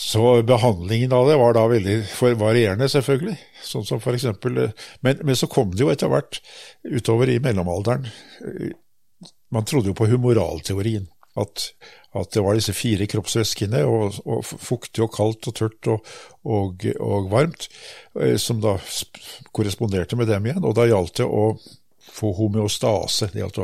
Så 0.00 0.42
behandlingen 0.42 1.12
av 1.12 1.28
det 1.28 1.36
var 1.36 1.52
da 1.52 1.66
veldig 1.68 1.96
varierende, 2.40 2.86
selvfølgelig. 2.88 3.34
Sånn 3.66 3.84
som 3.84 4.00
for 4.00 4.16
eksempel, 4.16 4.56
eh, 4.62 4.86
men, 5.04 5.20
men 5.26 5.36
så 5.36 5.50
kom 5.50 5.74
det 5.74 5.82
jo 5.84 5.90
etter 5.92 6.08
hvert 6.08 6.40
utover 6.86 7.28
i 7.28 7.40
mellomalderen 7.42 8.06
eh, 8.08 8.70
Man 9.54 9.66
trodde 9.66 9.92
jo 9.92 9.98
på 9.98 10.08
humoralteorien. 10.10 11.08
At, 11.38 11.70
at 12.18 12.32
det 12.34 12.42
var 12.42 12.56
disse 12.58 12.74
fire 12.74 13.06
kroppsvæskene, 13.06 13.84
og, 13.86 14.16
og 14.26 14.42
fuktig 14.44 15.04
og 15.04 15.12
kaldt 15.14 15.46
og 15.46 15.54
tørt 15.56 15.90
og, 15.92 16.08
og, 16.42 16.86
og 16.98 17.28
varmt, 17.30 17.68
eh, 18.18 18.34
som 18.42 18.58
da 18.62 18.74
korresponderte 19.54 20.18
med 20.18 20.30
dem 20.30 20.48
igjen. 20.48 20.66
Og 20.66 20.74
da 20.78 20.88
gjaldt 20.90 21.22
det 21.22 21.28
å 21.28 21.52
få 22.12 22.32
homeostase. 22.36 23.30
Det 23.32 23.42
at 23.44 23.58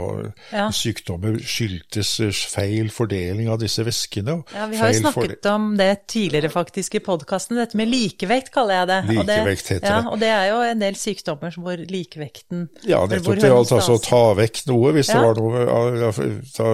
Ja. 0.53 0.69
sykdommer 0.71 1.39
skyldtes 1.43 2.21
eh, 2.21 2.31
feil 2.33 2.91
fordeling 2.91 3.49
av 3.53 3.59
disse 3.61 3.85
væskene. 3.85 4.43
Ja, 4.55 4.67
Vi 4.71 4.77
har 4.77 4.93
jo 4.93 5.01
snakket 5.01 5.47
om 5.51 5.77
det 5.77 6.07
tidligere 6.07 6.51
faktisk 6.53 6.95
i 6.95 7.03
podkasten, 7.05 7.57
dette 7.57 7.77
med 7.77 7.89
likevekt 7.91 8.53
kaller 8.55 8.81
jeg 8.83 8.89
det. 8.93 9.01
Likevekt 9.17 9.69
heter 9.69 9.87
det. 9.87 9.91
ja. 9.91 10.11
Og 10.11 10.21
det 10.21 10.29
er 10.29 10.47
jo 10.53 10.61
en 10.63 10.79
del 10.81 10.95
sykdommer 10.95 11.53
som 11.53 11.67
hvor 11.67 11.77
likevekten 11.77 12.69
Ja, 12.87 13.05
nettopp. 13.07 13.41
Det 13.41 13.51
gjaldt 13.51 13.73
altså 13.73 13.99
å 13.99 14.03
ta 14.03 14.23
vekk 14.39 14.63
noe, 14.71 14.93
hvis 14.97 15.11
det 15.13 15.21
var 15.23 15.35
noe 15.41 15.65
ja, 15.67 15.81
ja, 16.07 16.13
ta, 16.57 16.71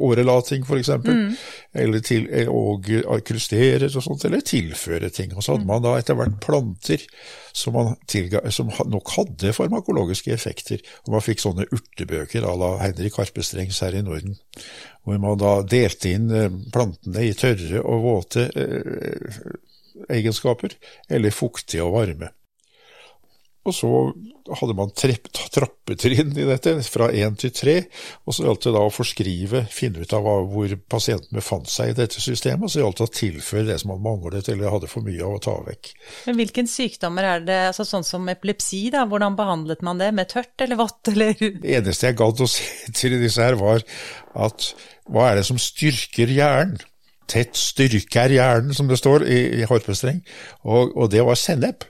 årelating 0.00 0.64
f.eks. 0.64 0.88
Mm. 1.04 1.36
Eller 1.74 2.00
til, 2.04 2.28
og 2.48 2.88
krustere 3.28 3.90
og 3.90 4.02
sånt, 4.04 4.24
eller 4.28 4.40
tilføre 4.44 5.10
ting. 5.14 5.34
Og 5.36 5.44
så 5.44 5.56
hadde 5.56 5.68
man 5.68 5.84
da 5.84 5.96
etter 5.98 6.18
hvert 6.18 6.38
planter 6.44 7.04
som, 7.58 7.76
tilga, 8.10 8.42
som 8.54 8.70
nok 8.86 9.12
hadde 9.16 9.54
farmakologiske 9.56 10.32
effekter. 10.34 10.82
Og 11.06 11.16
man 11.16 11.24
fikk 11.24 11.42
sånne 11.42 11.66
urtebøker 11.74 12.46
à 12.46 12.54
la 12.58 12.72
Henrik 12.84 13.18
Harpestrengs 13.18 13.82
her 13.84 13.98
i 13.98 14.04
Norden. 14.06 14.38
Hvor 15.02 15.20
man 15.22 15.40
da 15.40 15.58
delte 15.66 16.14
inn 16.14 16.30
eh, 16.34 16.52
plantene 16.74 17.26
i 17.26 17.34
tørre 17.38 17.82
og 17.82 18.04
våte 18.06 18.48
eh, 18.54 19.38
egenskaper, 20.14 20.76
eller 21.10 21.34
fuktige 21.34 21.84
og 21.84 21.96
varme. 21.96 22.30
Og 23.68 23.74
så 23.76 23.90
hadde 24.56 24.74
man 24.76 24.92
trepp, 24.96 25.28
trappetrinn 25.52 26.32
i 26.38 26.46
dette, 26.48 26.74
fra 26.88 27.10
én 27.12 27.36
til 27.38 27.52
tre. 27.54 27.76
Og 28.24 28.36
så 28.36 28.46
gjaldt 28.46 28.68
det 28.68 28.74
da 28.74 28.84
å 28.86 28.92
forskrive, 28.92 29.64
finne 29.72 30.04
ut 30.04 30.14
av 30.16 30.28
hvor 30.52 30.74
pasienten 30.90 31.36
befant 31.36 31.68
seg 31.70 31.92
i 31.92 31.96
dette 31.98 32.22
systemet. 32.22 32.66
Og 32.66 32.72
så 32.72 32.82
gjaldt 32.82 33.02
det 33.02 33.08
å 33.08 33.14
tilføre 33.20 33.66
det 33.68 33.78
som 33.82 33.92
man 33.92 34.04
manglet 34.04 34.48
eller 34.52 34.72
hadde 34.72 34.90
for 34.90 35.04
mye 35.06 35.24
av 35.24 35.36
å 35.36 35.42
ta 35.44 35.56
vekk. 35.68 35.92
Men 36.28 36.38
hvilken 36.40 36.70
sykdommer 36.70 37.30
er 37.34 37.46
det, 37.48 37.58
altså 37.72 37.86
sånn 37.88 38.06
som 38.06 38.28
epilepsi, 38.32 38.86
da, 38.94 39.04
hvordan 39.10 39.36
behandlet 39.38 39.84
man 39.86 40.00
det? 40.00 40.12
Med 40.16 40.30
tørt 40.32 40.64
eller 40.64 40.80
vått, 40.80 41.00
eller 41.12 41.34
Det 41.38 41.74
eneste 41.80 42.10
jeg 42.10 42.20
gadd 42.20 42.44
å 42.44 42.50
si 42.50 42.94
til 42.96 43.18
disse 43.20 43.44
her, 43.44 43.58
var 43.60 43.84
at 44.38 44.72
hva 45.08 45.30
er 45.30 45.40
det 45.40 45.48
som 45.48 45.60
styrker 45.60 46.30
hjernen? 46.32 46.80
Tett 47.28 47.58
styrke 47.60 48.22
er 48.22 48.32
hjernen, 48.38 48.72
som 48.72 48.88
det 48.88 48.96
står 48.96 49.26
i, 49.28 49.38
i 49.60 49.66
harpestreng. 49.68 50.22
Og, 50.64 50.94
og 50.96 51.10
det 51.12 51.20
var 51.28 51.36
sennep, 51.36 51.84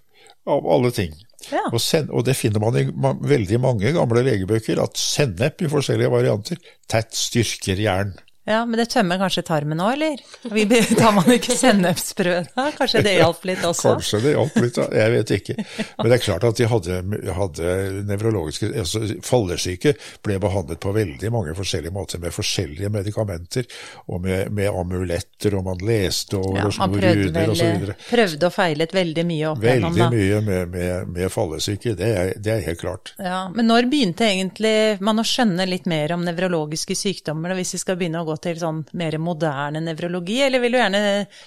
av 0.49 0.67
alle 0.67 0.91
ting. 0.95 1.13
Ja. 1.47 1.65
Og, 1.71 1.79
sen, 1.81 2.09
og 2.11 2.27
det 2.27 2.35
finner 2.37 2.63
man 2.63 2.77
i 2.77 2.87
ma 2.91 3.13
veldig 3.15 3.61
mange 3.63 3.93
gamle 3.95 4.25
legebøker, 4.27 4.81
at 4.83 4.99
sennep 5.01 5.63
i 5.63 5.71
forskjellige 5.71 6.11
varianter 6.13 6.59
tett 6.91 7.15
styrker 7.17 7.79
hjernen. 7.79 8.19
Ja, 8.49 8.63
Men 8.67 8.81
det 8.81 8.87
tømmer 8.89 9.19
kanskje 9.21 9.43
tarmen 9.45 9.81
òg, 9.85 9.93
eller? 9.99 10.21
Vi 10.49 10.65
Tar 10.99 11.13
man 11.13 11.29
ikke 11.35 11.53
sennepsbrød 11.59 12.53
da? 12.55 12.71
Kanskje 12.79 13.03
det 13.05 13.19
hjalp 13.19 13.43
litt 13.45 13.65
også? 13.67 13.93
Kanskje 13.99 14.21
det 14.25 14.33
hjalp 14.33 14.55
litt, 14.65 14.79
jeg 14.97 15.13
vet 15.15 15.33
ikke. 15.37 15.57
Men 15.99 16.09
det 16.09 16.17
er 16.17 16.23
klart 16.25 16.47
at 16.49 16.61
de 16.61 16.69
hadde, 16.71 17.01
hadde 17.37 17.75
nevrologiske 18.09 18.71
altså 18.73 19.03
Fallesyke 19.25 19.93
ble 20.25 20.39
behandlet 20.41 20.81
på 20.81 20.95
veldig 20.97 21.33
mange 21.35 21.53
forskjellige 21.59 21.93
måter, 21.93 22.23
med 22.23 22.33
forskjellige 22.33 22.89
medikamenter 22.95 23.69
og 24.07 24.23
med, 24.25 24.49
med 24.57 24.71
amuletter, 24.73 25.59
og 25.59 25.67
man 25.69 25.85
leste 25.85 26.41
og, 26.41 26.57
ja, 26.57 26.65
og 26.71 26.75
slo 26.79 26.89
runer 27.05 27.53
osv. 27.53 27.93
Prøvde 28.09 28.49
og 28.49 28.57
feilet 28.57 28.97
veldig 28.97 29.27
mye 29.29 29.53
opp 29.53 29.69
igjennom, 29.69 29.99
da. 29.99 30.09
Veldig 30.09 30.25
mye 30.25 30.41
med, 30.49 30.73
med, 30.73 31.13
med 31.19 31.35
fallesyke, 31.35 31.93
det 31.99 32.11
er, 32.15 32.33
det 32.41 32.55
er, 32.55 32.65
helt 32.71 32.81
klart. 32.81 33.13
Ja, 33.21 33.45
Men 33.53 33.69
når 33.69 33.91
begynte 33.93 34.25
egentlig 34.31 34.75
man 35.05 35.21
å 35.21 35.27
skjønne 35.27 35.69
litt 35.69 35.85
mer 35.91 36.17
om 36.17 36.25
nevrologiske 36.25 36.97
sykdommer, 36.97 37.53
hvis 37.59 37.77
vi 37.77 37.85
skal 37.85 38.01
begynne 38.01 38.25
å 38.25 38.29
gå 38.29 38.38
til 38.43 38.59
sånn 38.61 38.83
mer 38.99 39.17
moderne 39.23 39.83
nevrologi, 39.85 40.39
eller 40.47 40.63
vil 40.63 40.75
du 40.75 40.81
gjerne 40.81 41.03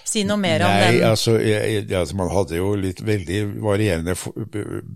si 0.08 0.24
noe 0.28 0.40
mer 0.40 0.64
Nei, 0.64 0.68
om 0.68 0.78
den? 0.82 0.98
Nei, 0.98 1.08
altså, 1.08 1.36
altså, 2.00 2.18
man 2.18 2.32
hadde 2.32 2.58
jo 2.58 2.72
litt 2.78 3.02
veldig 3.04 3.40
varierende 3.62 4.16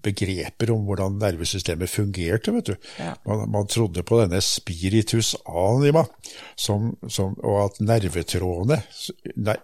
begreper 0.05 0.73
om 0.75 0.87
hvordan 0.89 1.19
nervesystemet 1.23 1.91
fungerte, 1.91 2.55
vet 2.57 2.73
du. 2.73 2.91
Ja. 3.01 3.15
Man, 3.27 3.47
man, 3.53 3.69
trodde 3.71 4.05
på 4.07 4.21
denne 4.21 4.41
spiritus 4.45 5.35
anima, 5.47 6.05
som, 6.55 6.93
som, 7.11 7.35
og 7.43 7.59
at 7.65 7.81
nervetrådene, 7.83 8.79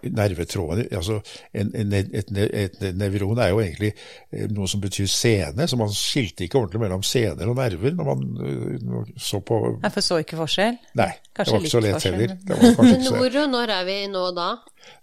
nervetrådene 0.03 0.87
altså 0.91 1.19
en, 1.53 1.71
en, 1.75 1.93
et, 1.93 2.11
et, 2.13 2.33
et, 2.81 2.97
nevron 2.97 3.39
er 3.41 3.53
jo 3.53 3.61
egentlig 3.63 3.93
eh, 3.93 4.47
noe 4.51 4.67
som 4.69 4.81
betyr 4.83 5.07
sene, 5.09 5.67
så 5.67 5.79
man 5.79 5.91
skilte 5.95 6.45
ikke 6.45 6.59
ordentlig 6.59 6.83
mellom 6.83 7.05
sener 7.07 7.49
og 7.49 7.57
nerver 7.59 7.95
når 7.97 8.09
man 8.09 8.25
eh, 8.43 9.13
så 9.17 9.41
på 9.45 9.59
Jeg 9.83 10.03
så 10.03 10.19
ikke 10.23 10.39
forskjell? 10.39 10.79
Nei, 10.99 11.11
Kanskje 11.33 11.53
det 11.53 11.57
var 11.57 11.65
ikke 11.65 11.73
så 11.73 11.83
lett 11.83 12.07
heller 12.29 12.77
var 12.77 12.87
Men 12.87 13.03
hvor 13.09 13.39
og 13.43 13.49
når 13.53 13.73
er 13.77 13.87
vi 13.87 13.97
nå 14.11 14.23
da? 14.37 14.51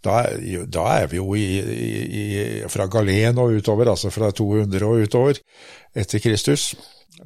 Da, 0.05 0.23
da 0.69 0.87
er 1.01 1.11
vi 1.11 1.21
jo 1.21 1.35
i, 1.37 1.47
i, 2.21 2.25
fra 2.73 2.87
Galen 2.93 3.41
og 3.41 3.59
utover, 3.61 3.93
altså 3.93 4.13
fra 4.13 4.31
200 4.33 4.87
og 4.87 5.05
utover 5.07 5.41
etter 5.97 6.23
Kristus. 6.23 6.73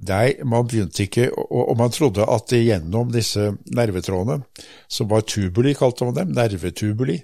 Nei, 0.03 0.35
man 0.43 0.67
begynte 0.67 1.05
ikke, 1.05 1.29
og, 1.35 1.77
man 1.79 1.93
trodde 1.95 2.25
at 2.27 2.51
gjennom 2.51 3.13
disse 3.15 3.53
nervetrådene, 3.77 4.43
som 4.91 5.11
var 5.11 5.23
tubuli, 5.29 5.75
kalte 5.79 6.09
man 6.09 6.17
dem, 6.19 6.33
nervetubuli, 6.35 7.21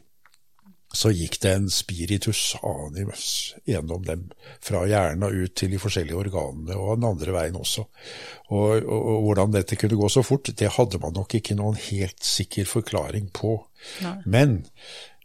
så 0.93 1.13
gikk 1.15 1.39
det 1.43 1.53
en 1.55 1.69
spiritus 1.71 2.57
animus 2.67 3.55
gjennom 3.69 4.03
dem, 4.07 4.25
fra 4.65 4.83
hjernen 4.91 5.23
og 5.29 5.37
ut 5.45 5.55
til 5.59 5.71
de 5.71 5.79
forskjellige 5.79 6.19
organene, 6.19 6.75
og 6.75 6.99
den 6.99 7.07
andre 7.13 7.35
veien 7.37 7.59
også. 7.61 7.85
Og, 8.51 8.81
og, 8.81 8.99
og, 8.99 9.21
hvordan 9.29 9.55
dette 9.55 9.79
kunne 9.79 9.99
gå 10.01 10.11
så 10.11 10.25
fort, 10.27 10.51
det 10.51 10.73
hadde 10.75 10.99
man 11.03 11.15
nok 11.15 11.37
ikke 11.39 11.55
noen 11.59 11.79
helt 11.79 12.19
sikker 12.27 12.67
forklaring 12.67 13.31
på. 13.37 13.55
Nei. 14.03 14.17
Men, 14.27 14.59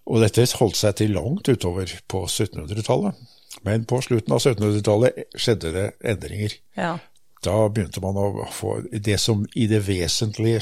og 0.05 0.21
dette 0.21 0.45
holdt 0.59 0.77
seg 0.77 0.99
til 1.01 1.17
langt 1.17 1.49
utover 1.49 1.97
på 2.11 2.27
1700-tallet, 2.29 3.25
men 3.65 3.89
på 3.89 4.03
slutten 4.05 4.37
av 4.37 4.43
1700-tallet 4.43 5.37
skjedde 5.39 5.73
det 5.73 5.89
endringer. 6.05 6.57
Ja 6.77 6.95
da 7.43 7.69
begynte 7.69 8.01
man 8.01 8.17
å 8.17 8.47
få 8.53 8.79
Det 8.89 9.17
som 9.21 9.45
i 9.55 9.67
det 9.69 9.87
vesentlige 9.87 10.59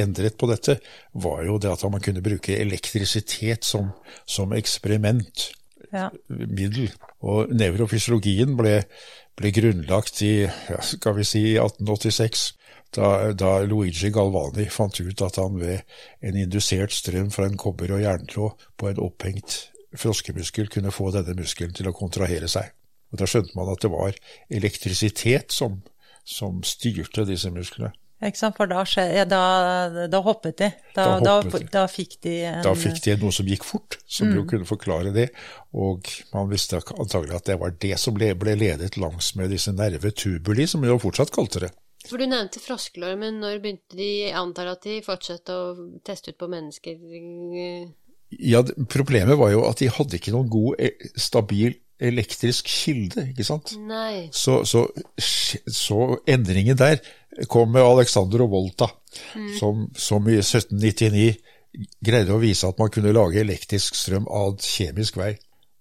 endret 0.00 0.36
på 0.40 0.46
dette, 0.50 0.78
var 1.12 1.44
jo 1.46 1.58
det 1.62 1.70
at 1.72 1.84
man 1.90 2.00
kunne 2.02 2.22
bruke 2.24 2.56
elektrisitet 2.58 3.64
som, 3.64 3.92
som 4.26 4.52
eksperimentmiddel. 4.56 5.52
Ja. 5.94 6.08
Og 7.24 7.52
nevrofysiologien 7.54 8.56
ble, 8.58 8.82
ble, 9.38 9.50
grunnlagt 9.54 10.22
i 10.26 10.42
ja, 10.42 10.80
skal 10.82 11.14
vi 11.20 11.24
si 11.28 11.42
1886. 11.54 12.54
Da, 12.94 13.32
da, 13.34 13.58
Luigi 13.66 14.10
Galvani 14.14 14.68
fant 14.70 15.00
ut 15.00 15.22
at 15.26 15.36
han 15.42 15.58
ved 15.58 15.78
en 16.22 16.36
indusert 16.38 16.92
strøm 16.94 17.30
fra 17.34 17.44
en 17.48 17.58
kobber- 17.58 17.94
og 17.96 18.02
jerntråd 18.04 18.52
på 18.78 18.90
en 18.90 19.02
opphengt 19.02 19.50
froskemuskel 19.98 20.68
kunne 20.70 20.92
få 20.94 21.10
denne 21.14 21.34
muskelen 21.38 21.74
til 21.74 21.88
å 21.90 21.94
kontrahere 21.96 22.48
seg. 22.50 22.70
Og 23.12 23.18
Da 23.20 23.26
skjønte 23.30 23.54
man 23.58 23.70
at 23.70 23.82
det 23.82 23.90
var 23.92 24.16
elektrisitet 24.50 25.54
som 25.54 25.82
som 26.24 26.62
styrte 26.66 27.26
disse 27.28 27.52
musklene. 27.52 27.92
Ikke 28.24 28.38
sant, 28.38 28.56
for 28.56 28.70
da, 28.70 28.80
skje, 28.88 29.24
da, 29.28 29.40
da 30.08 30.20
hoppet 30.24 30.56
de. 30.62 30.70
Da, 30.94 31.18
da, 31.20 31.34
hoppet 31.42 31.66
de. 31.66 31.70
da, 31.74 31.82
fikk 31.90 32.14
de 32.24 32.34
en 32.48 32.62
Da 32.64 32.72
fikk 32.78 33.02
de 33.04 33.16
noe 33.20 33.34
som 33.34 33.48
gikk 33.50 33.66
fort, 33.68 33.98
som 34.08 34.30
mm. 34.30 34.36
jo 34.38 34.44
kunne 34.48 34.68
forklare 34.68 35.12
det. 35.12 35.26
Og 35.76 36.08
man 36.32 36.48
visste 36.48 36.80
antagelig 36.94 37.36
at 37.36 37.50
det 37.50 37.58
var 37.60 37.74
det 37.84 37.98
som 38.00 38.16
ble, 38.16 38.30
ble 38.38 38.54
ledet 38.56 38.96
langs 38.96 39.34
med 39.36 39.52
disse 39.52 39.74
nervetubuli, 39.76 40.68
som 40.70 40.84
vi 40.84 40.92
jo 40.92 41.00
fortsatt 41.02 41.34
kalte 41.34 41.66
det. 41.66 41.72
For 42.04 42.20
Du 42.20 42.28
nevnte 42.28 42.60
froskelår, 42.60 43.16
men 43.20 43.38
når 43.40 43.60
begynte 43.64 43.96
de 43.96 44.08
Jeg 44.26 44.34
antar 44.36 44.68
at 44.74 44.84
de 44.84 44.98
fortsatte 45.04 45.52
å 45.52 45.76
teste 46.04 46.32
ut 46.32 46.40
på 46.40 46.48
mennesker? 46.52 47.00
Ja, 48.40 48.60
Problemet 48.92 49.38
var 49.40 49.52
jo 49.52 49.64
at 49.68 49.80
de 49.80 49.92
hadde 49.92 50.18
ikke 50.18 50.34
noen 50.34 50.50
god, 50.52 50.80
eh, 50.80 51.08
stabil 51.16 51.76
elektrisk 52.00 52.68
kilde, 52.68 53.28
ikke 53.30 53.46
sant? 53.46 53.74
Nei. 53.86 54.28
Så, 54.34 54.62
så, 54.66 54.86
så 55.18 55.98
endringen 56.30 56.78
der 56.78 57.00
kom 57.50 57.72
med 57.74 57.82
Alexander 57.82 58.44
og 58.44 58.52
Volta, 58.52 58.88
mm. 59.34 59.50
som, 59.58 59.86
som, 59.96 60.26
i 60.30 60.38
1799 60.40 61.34
greide 62.04 62.34
å 62.34 62.42
vise 62.42 62.68
at 62.68 62.78
man 62.78 62.90
kunne 62.94 63.14
lage 63.14 63.42
elektrisk 63.42 63.96
strøm 63.98 64.28
av 64.30 64.58
kjemisk 64.62 65.18
vei. 65.18 65.32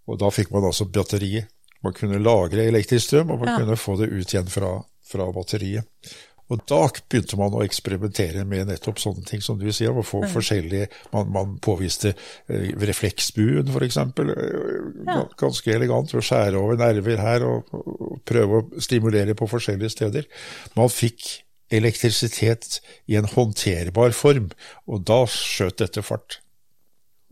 Og 0.10 0.20
da 0.20 0.30
fikk 0.34 0.52
man 0.54 0.66
altså 0.68 0.90
batteriet. 0.90 1.50
Man 1.84 1.96
kunne 1.96 2.22
lagre 2.22 2.66
elektrisk 2.70 3.10
strøm, 3.10 3.34
og 3.34 3.44
man 3.44 3.54
ja. 3.54 3.58
kunne 3.62 3.80
få 3.80 3.98
det 4.00 4.10
ut 4.12 4.34
igjen 4.34 4.50
fra, 4.52 4.78
fra 5.08 5.28
batteriet. 5.36 6.14
Og 6.52 6.64
da 6.70 6.80
begynte 7.10 7.38
man 7.40 7.56
å 7.56 7.64
eksperimentere 7.64 8.44
med 8.48 8.68
nettopp 8.68 9.00
sånne 9.02 9.24
ting 9.28 9.42
som 9.44 9.60
du 9.60 9.70
sier, 9.72 9.94
å 9.96 10.04
få 10.06 10.24
mm. 10.26 10.32
forskjellige 10.34 10.90
Man, 11.14 11.30
man 11.34 11.56
påviste 11.64 12.12
eh, 12.14 12.74
refleksbuen, 12.84 13.70
f.eks. 13.72 13.98
Eh, 13.98 14.60
ja. 15.08 15.22
Ganske 15.40 15.74
elegant, 15.74 16.14
å 16.14 16.24
skjære 16.24 16.60
over 16.60 16.80
nerver 16.82 17.22
her 17.24 17.48
og, 17.48 17.72
og, 17.74 18.20
prøve 18.28 18.60
å 18.60 18.84
stimulere 18.84 19.36
på 19.38 19.48
forskjellige 19.52 19.96
steder. 19.96 20.30
Man 20.78 20.92
fikk 20.92 21.44
elektrisitet 21.74 22.80
i 23.10 23.18
en 23.18 23.28
håndterbar 23.30 24.14
form, 24.16 24.52
og 24.86 25.04
da 25.10 25.24
skjøt 25.30 25.80
dette 25.82 26.04
fart 26.06 26.40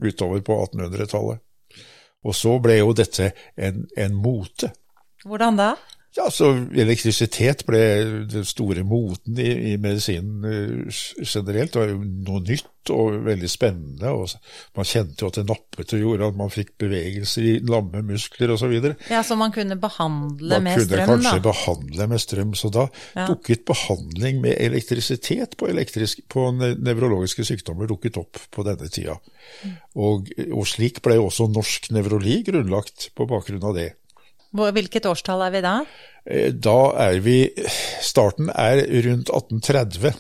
utover 0.01 0.41
på 0.46 0.58
1800-tallet. 0.65 1.41
Og 2.25 2.38
så 2.38 2.56
ble 2.62 2.80
jo 2.80 2.94
dette 2.98 3.32
en, 3.58 3.86
en 3.98 4.18
mote. 4.18 4.72
Hvordan 5.25 5.58
da? 5.58 5.72
Ja, 6.18 6.25
så 6.27 6.50
Elektrisitet 6.75 7.63
ble 7.68 7.82
den 8.27 8.44
store 8.48 8.84
moten 8.84 9.38
i, 9.39 9.51
i 9.72 9.77
medisinen 9.80 10.44
uh, 10.44 11.03
generelt. 11.24 11.72
Det 11.72 11.80
var 11.80 11.94
jo 11.94 12.01
noe 12.01 12.41
nytt 12.44 12.91
og 12.91 13.22
veldig 13.24 13.48
spennende. 13.48 14.12
og 14.12 14.75
Man 14.75 14.88
kjente 14.89 15.24
jo 15.24 15.30
at 15.32 15.38
det 15.39 15.46
nappet 15.48 15.94
og 15.96 16.01
gjorde 16.01 16.27
at 16.27 16.39
man 16.39 16.51
fikk 16.51 16.74
bevegelser 16.82 17.46
i 17.48 17.53
lamme 17.63 18.01
muskler 18.03 18.51
osv. 18.56 18.74
Ja, 19.12 19.22
Så 19.24 19.38
man 19.39 19.53
kunne 19.56 19.77
behandle 19.80 20.58
man 20.60 20.68
med 20.68 20.82
strøm? 20.82 20.89
da? 20.89 21.06
Man 21.06 21.08
kunne 21.08 21.22
kanskje 21.22 21.46
behandle 21.48 22.10
med 22.12 22.24
strøm. 22.25 22.53
Så 22.60 22.74
da 22.74 22.88
ja. 23.15 23.30
dukket 23.30 23.63
behandling 23.70 24.44
med 24.44 24.58
elektrisitet 24.60 25.56
på, 25.56 25.72
elektrisk, 25.72 26.25
på 26.27 26.50
nevrologiske 26.60 27.48
sykdommer 27.48 27.88
dukket 27.88 28.20
opp 28.20 28.41
på 28.51 28.68
denne 28.68 28.91
tida. 28.91 29.15
Mm. 29.63 29.80
Og, 29.96 30.36
og 30.51 30.68
slik 30.68 31.00
ble 31.06 31.22
også 31.22 31.48
norsk 31.51 31.91
nevrologi 31.96 32.41
grunnlagt 32.51 33.13
på 33.15 33.32
bakgrunn 33.32 33.63
av 33.72 33.80
det. 33.80 33.91
Hvilket 34.51 35.08
årstall 35.08 35.46
er 35.46 35.53
vi 35.53 35.62
da? 35.63 35.75
Eh, 36.25 36.51
da 36.53 36.79
er 37.00 37.20
vi 37.24 37.38
Starten 38.03 38.51
er 38.51 38.84
rundt 39.08 39.31
1830. 39.31 40.17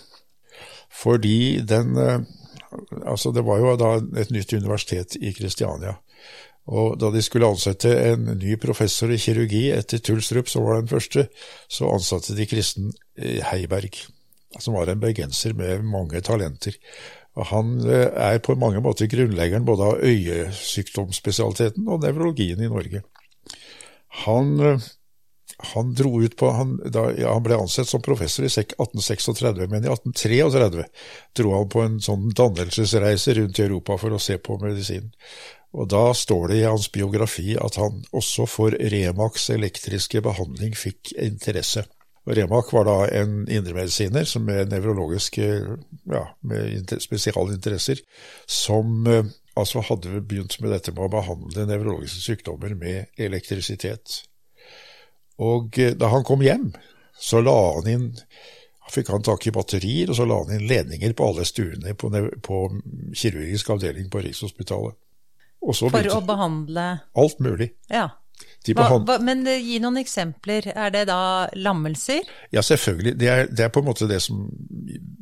Fordi 1.01 1.61
den 1.67 1.97
eh, 1.97 2.21
Altså, 3.03 3.33
det 3.35 3.41
var 3.43 3.57
jo 3.59 3.73
da 3.75 3.97
et 4.21 4.29
nytt 4.31 4.53
universitet 4.53 5.17
i 5.19 5.33
Kristiania. 5.35 5.97
Og 6.71 6.93
da 7.01 7.09
de 7.11 7.19
skulle 7.19 7.49
ansette 7.51 7.89
en 7.91 8.29
ny 8.39 8.55
professor 8.55 9.11
i 9.11 9.17
kirurgi 9.19 9.65
etter 9.75 9.99
Tulstrup, 9.99 10.47
som 10.47 10.63
var 10.63 10.79
den 10.79 10.87
første, 10.87 11.25
så 11.67 11.89
ansatte 11.91 12.31
de 12.37 12.47
Kristen 12.47 12.93
eh, 13.19 13.43
Heiberg, 13.49 13.99
som 14.55 14.77
var 14.77 14.87
en 14.87 15.03
bergenser 15.03 15.51
med 15.57 15.83
mange 15.83 16.21
talenter. 16.23 16.77
Og 17.35 17.49
han 17.51 17.75
er 17.83 18.39
på 18.39 18.55
mange 18.55 18.79
måter 18.79 19.11
grunnleggeren 19.11 19.67
både 19.67 19.89
av 19.89 20.07
øyesykdomsspesialiteten 20.07 21.91
og 21.91 22.05
nevrologien 22.05 22.63
i 22.63 22.71
Norge. 22.71 23.03
Han, 24.25 24.59
eh, 24.59 24.89
han 25.73 25.93
dro 25.93 26.21
ut 26.23 26.35
på 26.39 26.49
han, 26.51 26.75
da, 26.91 27.07
ja, 27.17 27.33
han 27.33 27.45
ble 27.45 27.59
ansett 27.61 27.89
som 27.89 28.03
professor 28.03 28.47
i 28.47 28.51
1836, 28.51 29.67
men 29.71 29.85
i 29.85 29.91
1833 29.91 30.85
dro 31.37 31.55
han 31.55 31.71
på 31.71 31.85
en 31.85 31.97
sånn 32.03 32.29
dannelsesreise 32.37 33.37
rundt 33.39 33.59
i 33.59 33.65
Europa 33.67 33.97
for 34.01 34.15
å 34.15 34.21
se 34.21 34.37
på 34.41 34.59
medisin. 34.63 35.11
Og 35.71 35.87
Da 35.87 36.11
står 36.13 36.51
det 36.51 36.57
i 36.59 36.67
hans 36.67 36.89
biografi 36.91 37.55
at 37.55 37.77
han 37.79 38.03
også 38.11 38.45
for 38.49 38.75
Remax 38.75 39.49
elektriske 39.55 40.19
behandling 40.23 40.75
fikk 40.75 41.13
interesse. 41.15 41.85
Remak 42.27 42.69
var 42.73 42.85
da 42.85 42.97
en 43.17 43.47
indremedisiner 43.49 44.27
med 44.39 44.69
nevrologiske 44.69 45.47
ja, 46.11 46.25
med 46.45 46.91
spesialinteresser, 47.01 48.03
som 48.45 49.07
eh, 49.07 49.31
altså 49.59 49.83
hadde 49.87 50.13
vi 50.13 50.21
begynt 50.23 50.57
med 50.61 50.73
dette 50.75 50.93
med 50.95 51.05
å 51.07 51.11
behandle 51.11 51.67
nevrologiske 51.69 52.23
sykdommer 52.23 52.75
med 52.79 53.11
elektrisitet. 53.19 54.21
Og 55.41 55.77
eh, 55.81 55.95
da 55.97 56.11
han 56.13 56.25
kom 56.27 56.43
hjem, 56.45 56.71
så 57.17 57.41
la 57.43 57.57
han 57.77 57.89
inn 57.91 58.09
fikk 58.91 59.11
han 59.13 59.23
tak 59.23 59.45
i 59.47 59.53
batterier, 59.55 60.09
og 60.11 60.17
så 60.17 60.25
la 60.27 60.41
han 60.41 60.55
inn 60.55 60.67
ledninger 60.67 61.13
på 61.15 61.29
alle 61.31 61.45
stuene 61.47 61.93
på, 61.95 62.09
på 62.43 62.57
kirurgisk 63.15 63.71
avdeling 63.75 64.09
på 64.11 64.23
Rikshospitalet. 64.25 64.97
For 65.61 66.07
å 66.09 66.23
behandle 66.25 66.85
Alt 67.21 67.39
mulig. 67.43 67.69
Ja. 67.91 68.07
Hva, 68.75 68.87
hva, 69.01 69.17
men 69.23 69.43
eh, 69.49 69.61
gi 69.63 69.79
noen 69.81 69.97
eksempler. 70.01 70.67
Er 70.75 70.93
det 70.93 71.07
da 71.09 71.47
lammelser? 71.57 72.27
Ja, 72.53 72.63
selvfølgelig. 72.65 73.15
Det 73.19 73.31
er, 73.31 73.47
det 73.49 73.65
er, 73.65 73.73
på 73.73 73.81
en 73.81 73.89
måte 73.89 74.09
det 74.09 74.21
som 74.23 74.43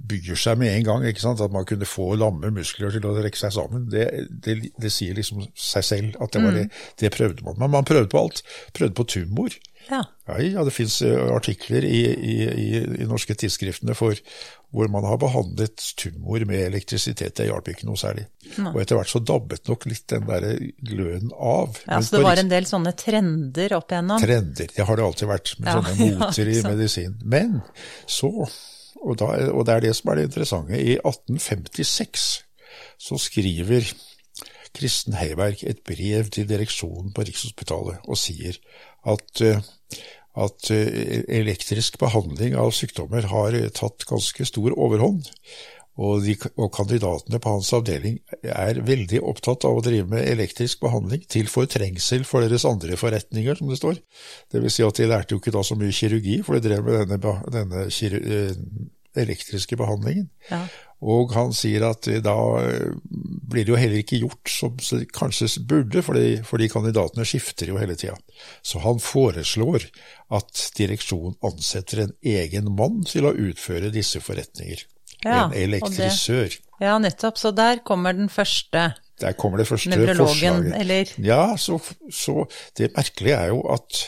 bygger 0.09 0.39
seg 0.39 0.59
med 0.59 0.73
en 0.73 0.87
gang. 0.87 1.07
ikke 1.07 1.23
sant? 1.23 1.43
At 1.43 1.53
man 1.55 1.67
kunne 1.69 1.87
få 1.87 2.11
lamme 2.19 2.51
muskler 2.55 2.91
til 2.95 3.07
å 3.07 3.15
trekke 3.17 3.39
seg 3.39 3.55
sammen. 3.55 3.87
Det, 3.91 4.07
det, 4.29 4.59
det 4.79 4.93
sier 4.93 5.17
liksom 5.17 5.45
seg 5.53 5.87
selv 5.87 6.19
at 6.19 6.35
det 6.35 6.43
var 6.43 6.55
mm. 6.55 6.59
det. 6.59 6.85
Det 7.03 7.13
prøvde 7.15 7.45
man. 7.47 7.59
Men 7.61 7.75
man 7.77 7.87
prøvde 7.87 8.11
på 8.11 8.25
alt. 8.25 8.43
Prøvde 8.75 8.97
på 8.97 9.07
tumor. 9.15 9.55
Ja. 9.89 10.03
ja, 10.37 10.63
det 10.65 10.73
fins 10.73 10.99
eh, 11.01 11.17
artikler 11.33 11.85
i, 11.85 12.01
i, 12.13 12.35
i, 12.45 12.67
i, 13.01 13.05
norske 13.09 13.33
tidsskriftene 13.33 13.95
for 13.97 14.17
hvor 14.69 14.89
man 14.93 15.05
har 15.07 15.17
behandlet 15.17 15.81
tumor 15.97 16.43
med 16.45 16.61
elektrisitet. 16.67 17.33
Det 17.39 17.47
hjalp 17.47 17.71
ikke 17.71 17.87
noe 17.89 17.97
særlig. 17.97 18.27
Nei. 18.59 18.69
Og 18.69 18.81
etter 18.83 18.99
hvert 18.99 19.09
så 19.09 19.21
dabbet 19.25 19.65
nok 19.69 19.87
litt 19.89 20.05
den 20.13 20.27
der 20.29 20.45
gløden 20.85 21.31
av. 21.33 21.79
Ja, 21.87 22.01
Så 22.05 22.19
det 22.19 22.25
var 22.27 22.41
en 22.41 22.51
del 22.51 22.69
sånne 22.69 22.93
trender 22.99 23.73
opp 23.79 23.89
igjennom? 23.89 24.21
Trender, 24.21 24.69
det 24.75 24.85
har 24.85 24.99
det 24.99 25.07
alltid 25.07 25.31
vært. 25.31 25.55
Med 25.57 25.71
ja, 25.71 25.79
sånne 25.79 26.11
moter 26.19 26.53
i 26.53 26.59
medisin. 26.67 27.17
Men 27.25 27.57
så, 28.05 28.29
og, 28.45 29.15
da, 29.17 29.31
og 29.49 29.65
det 29.65 29.79
er 29.79 29.87
det 29.89 29.95
som 29.97 30.13
er 30.13 30.21
det 30.21 30.29
interessante, 30.29 30.77
i 30.77 30.99
1856 31.01 32.29
så 32.99 33.17
skriver 33.17 33.89
Kristen 34.75 35.15
Heiberg 35.17 35.63
et 35.65 35.81
brev 35.87 36.29
til 36.33 36.47
direksjonen 36.49 37.13
på 37.15 37.25
Rikshospitalet 37.25 38.05
og 38.05 38.19
sier 38.19 38.59
at 39.09 39.41
uh, 39.41 39.61
at 40.39 40.69
eh, 40.73 41.25
elektrisk 41.39 41.97
behandling 42.01 42.55
av 42.59 42.71
sykdommer 42.75 43.27
har 43.31 43.57
eh, 43.57 43.71
tatt 43.73 44.05
ganske 44.09 44.47
stor 44.47 44.75
overhånd. 44.77 45.29
Og, 45.99 46.21
de, 46.23 46.37
og, 46.53 46.69
kandidatene 46.71 47.41
på 47.43 47.51
hans 47.57 47.73
avdeling 47.75 48.21
er 48.47 48.77
veldig 48.87 49.19
opptatt 49.27 49.65
av 49.67 49.81
å 49.81 49.83
drive 49.83 50.07
med 50.13 50.29
elektrisk 50.31 50.79
behandling 50.85 51.25
til 51.27 51.49
fortrengsel 51.51 52.23
for 52.27 52.45
deres 52.45 52.63
andre 52.69 52.95
forretninger, 52.99 53.59
som 53.59 53.71
det 53.71 53.81
står. 53.81 53.99
Det 54.47 54.61
vil 54.63 54.71
si 54.71 54.85
at 54.85 55.01
de 55.01 55.09
lærte 55.09 55.35
jo 55.35 55.41
ikke 55.41 55.51
da 55.57 55.65
så 55.65 55.75
mye 55.79 55.95
kirurgi, 55.95 56.37
for 56.45 56.55
de 56.55 56.69
drev 56.69 56.87
med 56.87 57.11
denne, 57.11 57.35
denne 57.51 57.83
eh, 57.89 58.55
elektriske 59.19 59.75
behandlingen. 59.79 60.29
Ja. 60.47 60.63
Og 60.99 61.31
han 61.31 61.53
sier 61.55 61.85
at 61.87 62.09
da 62.23 62.35
blir 63.49 63.63
det 63.63 63.71
jo 63.71 63.79
heller 63.79 64.01
ikke 64.01 64.19
gjort 64.19 64.51
som 64.51 64.75
det 64.75 65.07
kanskje 65.15 65.47
burde, 65.67 66.03
fordi, 66.03 66.41
fordi 66.43 66.67
kandidatene 66.71 67.25
skifter 67.27 67.71
jo 67.71 67.79
hele 67.79 67.95
tida. 67.99 68.17
Så 68.61 68.81
han 68.83 68.99
foreslår 68.99 69.87
at 70.35 70.63
direksjonen 70.77 71.37
ansetter 71.45 72.03
en 72.03 72.15
egen 72.19 72.71
mann 72.75 73.05
til 73.07 73.29
å 73.29 73.35
utføre 73.35 73.93
disse 73.95 74.19
forretninger. 74.23 74.83
Ja, 75.23 75.47
en 75.47 75.55
elektrisør. 75.55 76.51
Det, 76.51 76.83
ja, 76.83 76.97
nettopp. 77.01 77.39
Så 77.39 77.51
der 77.55 77.81
kommer 77.83 78.15
den 78.15 78.29
første 78.31 78.93
Der 79.19 79.35
kommer 79.35 79.59
det 79.59 79.67
første 79.67 79.91
forslaget. 79.91 80.73
Eller? 80.79 81.13
Ja, 81.19 81.57
så, 81.57 81.79
så 82.11 82.45
det 82.77 82.93
merkelige 82.95 83.35
er 83.35 83.51
jo 83.51 83.63
at, 83.71 84.03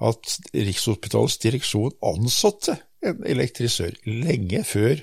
at 0.00 0.38
Rikshospitalets 0.54 1.36
direksjon 1.44 1.96
ansatte 2.04 2.78
en 3.04 3.20
elektrisør 3.28 3.92
lenge 4.08 4.64
før 4.66 5.02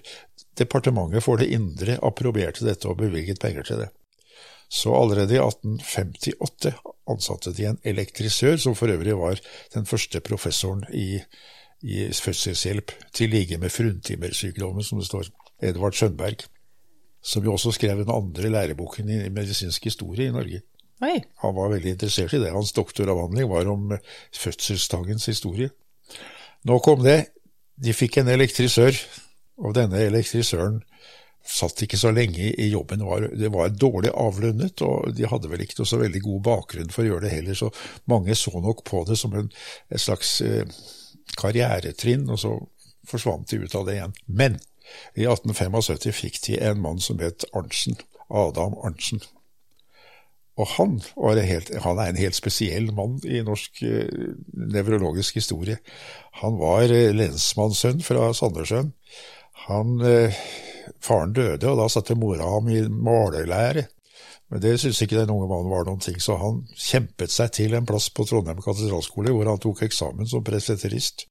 Departementet 0.58 1.24
for 1.24 1.42
det 1.42 1.52
indre 1.52 1.98
approberte 2.06 2.66
dette 2.66 2.88
og 2.88 3.00
bevilget 3.02 3.42
penger 3.44 3.68
til 3.68 3.84
det. 3.84 3.90
Så 4.72 4.94
allerede 4.96 5.36
i 5.36 5.42
1858 5.42 6.74
ansatte 7.12 7.54
de 7.54 7.68
en 7.70 7.82
elektrisør, 7.84 8.58
som 8.58 8.76
for 8.76 8.92
øvrig 8.92 9.18
var 9.18 9.40
den 9.74 9.86
første 9.86 10.20
professoren 10.26 10.84
i, 10.94 11.20
i 11.82 12.08
fødselshjelp, 12.12 12.92
til 13.14 13.30
like 13.30 13.58
med 13.62 13.70
fruntimersykdommen, 13.70 14.84
som 14.84 15.00
det 15.00 15.08
står, 15.08 15.30
Edvard 15.64 15.94
Skjønberg, 15.96 16.48
som 17.24 17.46
jo 17.46 17.54
også 17.54 17.76
skrev 17.76 18.02
den 18.02 18.14
andre 18.14 18.50
læreboken 18.50 19.10
i 19.10 19.30
medisinsk 19.30 19.84
historie 19.84 20.28
i 20.28 20.34
Norge. 20.34 20.62
Oi. 21.04 21.20
Han 21.44 21.56
var 21.56 21.74
veldig 21.74 21.96
interessert 21.96 22.34
i 22.34 22.40
det. 22.40 22.54
Hans 22.54 22.72
doktoravhandling 22.74 23.50
var 23.52 23.68
om 23.68 23.92
fødselsdagens 24.34 25.26
historie. 25.26 25.70
Nå 26.66 26.80
kom 26.80 27.04
det. 27.04 27.26
De 27.76 27.94
fikk 27.94 28.22
en 28.22 28.32
elektrisør 28.32 28.96
og 29.62 29.76
denne 29.78 30.02
elektrisøren 30.04 30.82
satt 31.46 31.84
ikke 31.86 31.98
så 32.00 32.10
lenge 32.14 32.50
i 32.58 32.68
jobben. 32.72 33.04
Det 33.38 33.52
var, 33.54 33.70
dårlig 33.70 34.12
avlønnet, 34.18 34.82
og 34.82 35.14
de 35.16 35.28
hadde 35.30 35.50
vel 35.52 35.62
ikke 35.62 35.78
noe 35.80 35.90
så 35.90 36.00
veldig 36.02 36.22
god 36.26 36.42
bakgrunn 36.48 36.94
for 36.94 37.04
å 37.04 37.10
gjøre 37.10 37.28
det 37.28 37.36
heller, 37.36 37.58
så 37.60 37.70
mange 38.10 38.36
så 38.38 38.54
nok 38.58 38.82
på 38.88 39.04
det 39.10 39.18
som 39.22 39.36
en, 39.38 39.52
et 39.94 40.02
slags 40.02 40.40
eh, 40.42 40.66
karrieretrinn, 41.38 42.26
og 42.34 42.42
så 42.42 42.56
forsvant 43.06 43.46
de 43.52 43.62
ut 43.62 43.78
av 43.78 43.86
det 43.86 44.00
igjen. 44.00 44.18
Men 44.26 44.58
i 45.14 45.28
1875 45.30 46.18
fikk 46.18 46.42
de 46.48 46.60
en 46.66 46.82
mann 46.82 47.02
som 47.02 47.22
het 47.22 47.46
Arntzen, 47.54 47.98
Adam 48.30 48.78
Arntzen. 48.82 49.22
Og 50.56 50.70
han, 50.78 51.00
helt, 51.44 51.72
han, 51.84 52.00
er 52.00 52.10
en 52.14 52.20
helt 52.20 52.38
spesiell 52.38 52.88
mann 52.96 53.18
i 53.28 53.42
norsk 53.44 53.82
eh, 53.84 54.30
nevrologisk 54.56 55.36
historie. 55.42 55.82
Han 56.40 56.56
var 56.62 56.88
eh, 56.88 57.12
lensmannssønn 57.12 58.00
fra 58.06 58.30
Sandnessjøen. 58.38 58.94
Han, 59.66 60.00
eh, 60.02 60.36
Faren 61.02 61.34
døde, 61.34 61.70
og 61.70 61.78
da 61.80 61.88
satte 61.90 62.16
mora 62.18 62.48
ham 62.56 62.68
i 62.70 62.82
malerlære. 62.88 63.86
Men 64.50 64.62
det 64.62 64.80
syntes 64.80 65.02
ikke 65.02 65.18
den 65.18 65.32
unge 65.34 65.48
mannen 65.50 65.72
var 65.74 65.88
noen 65.88 66.02
ting, 66.04 66.20
så 66.22 66.38
han 66.38 66.62
kjempet 66.78 67.34
seg 67.34 67.54
til 67.58 67.74
en 67.74 67.88
plass 67.90 68.12
på 68.14 68.28
Trondheim 68.30 68.62
katedralskole, 68.62 69.34
hvor 69.34 69.50
han 69.50 69.62
tok 69.62 69.82
eksamen 69.88 70.30
som 70.30 70.46
presbyterist. 70.46 71.26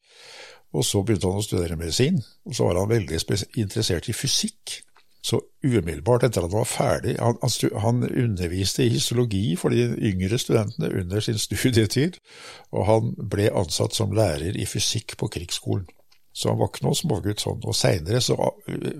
Og 0.74 0.82
så 0.82 1.04
begynte 1.06 1.30
han 1.30 1.38
å 1.38 1.46
studere 1.46 1.78
medisin, 1.78 2.18
og 2.46 2.56
så 2.56 2.66
var 2.66 2.80
han 2.82 2.90
veldig 2.90 3.20
interessert 3.62 4.10
i 4.10 4.16
fysikk. 4.16 4.80
Så 5.24 5.38
umiddelbart 5.64 6.26
etter 6.26 6.42
at 6.42 6.50
han 6.50 6.58
var 6.58 6.66
ferdig 6.68 7.14
Han, 7.80 8.02
underviste 8.04 8.84
i 8.84 8.90
histologi 8.92 9.54
for 9.56 9.72
de 9.72 9.86
yngre 10.10 10.36
studentene 10.38 10.90
under 11.00 11.20
sin 11.24 11.38
studietid, 11.38 12.18
og 12.72 12.86
han 12.90 13.14
ble 13.16 13.48
ansatt 13.54 13.96
som 13.96 14.12
lærer 14.12 14.58
i 14.58 14.66
fysikk 14.68 15.16
på 15.16 15.30
krigsskolen. 15.38 15.86
Så 16.34 16.50
han 16.50 16.58
var 16.58 16.72
ikke 16.72 16.84
noen 16.88 16.98
smågutt 16.98 17.44
sånn. 17.44 17.62
Og 17.62 17.76
seinere 17.78 18.20
så 18.24 18.34
uh, 18.34 18.90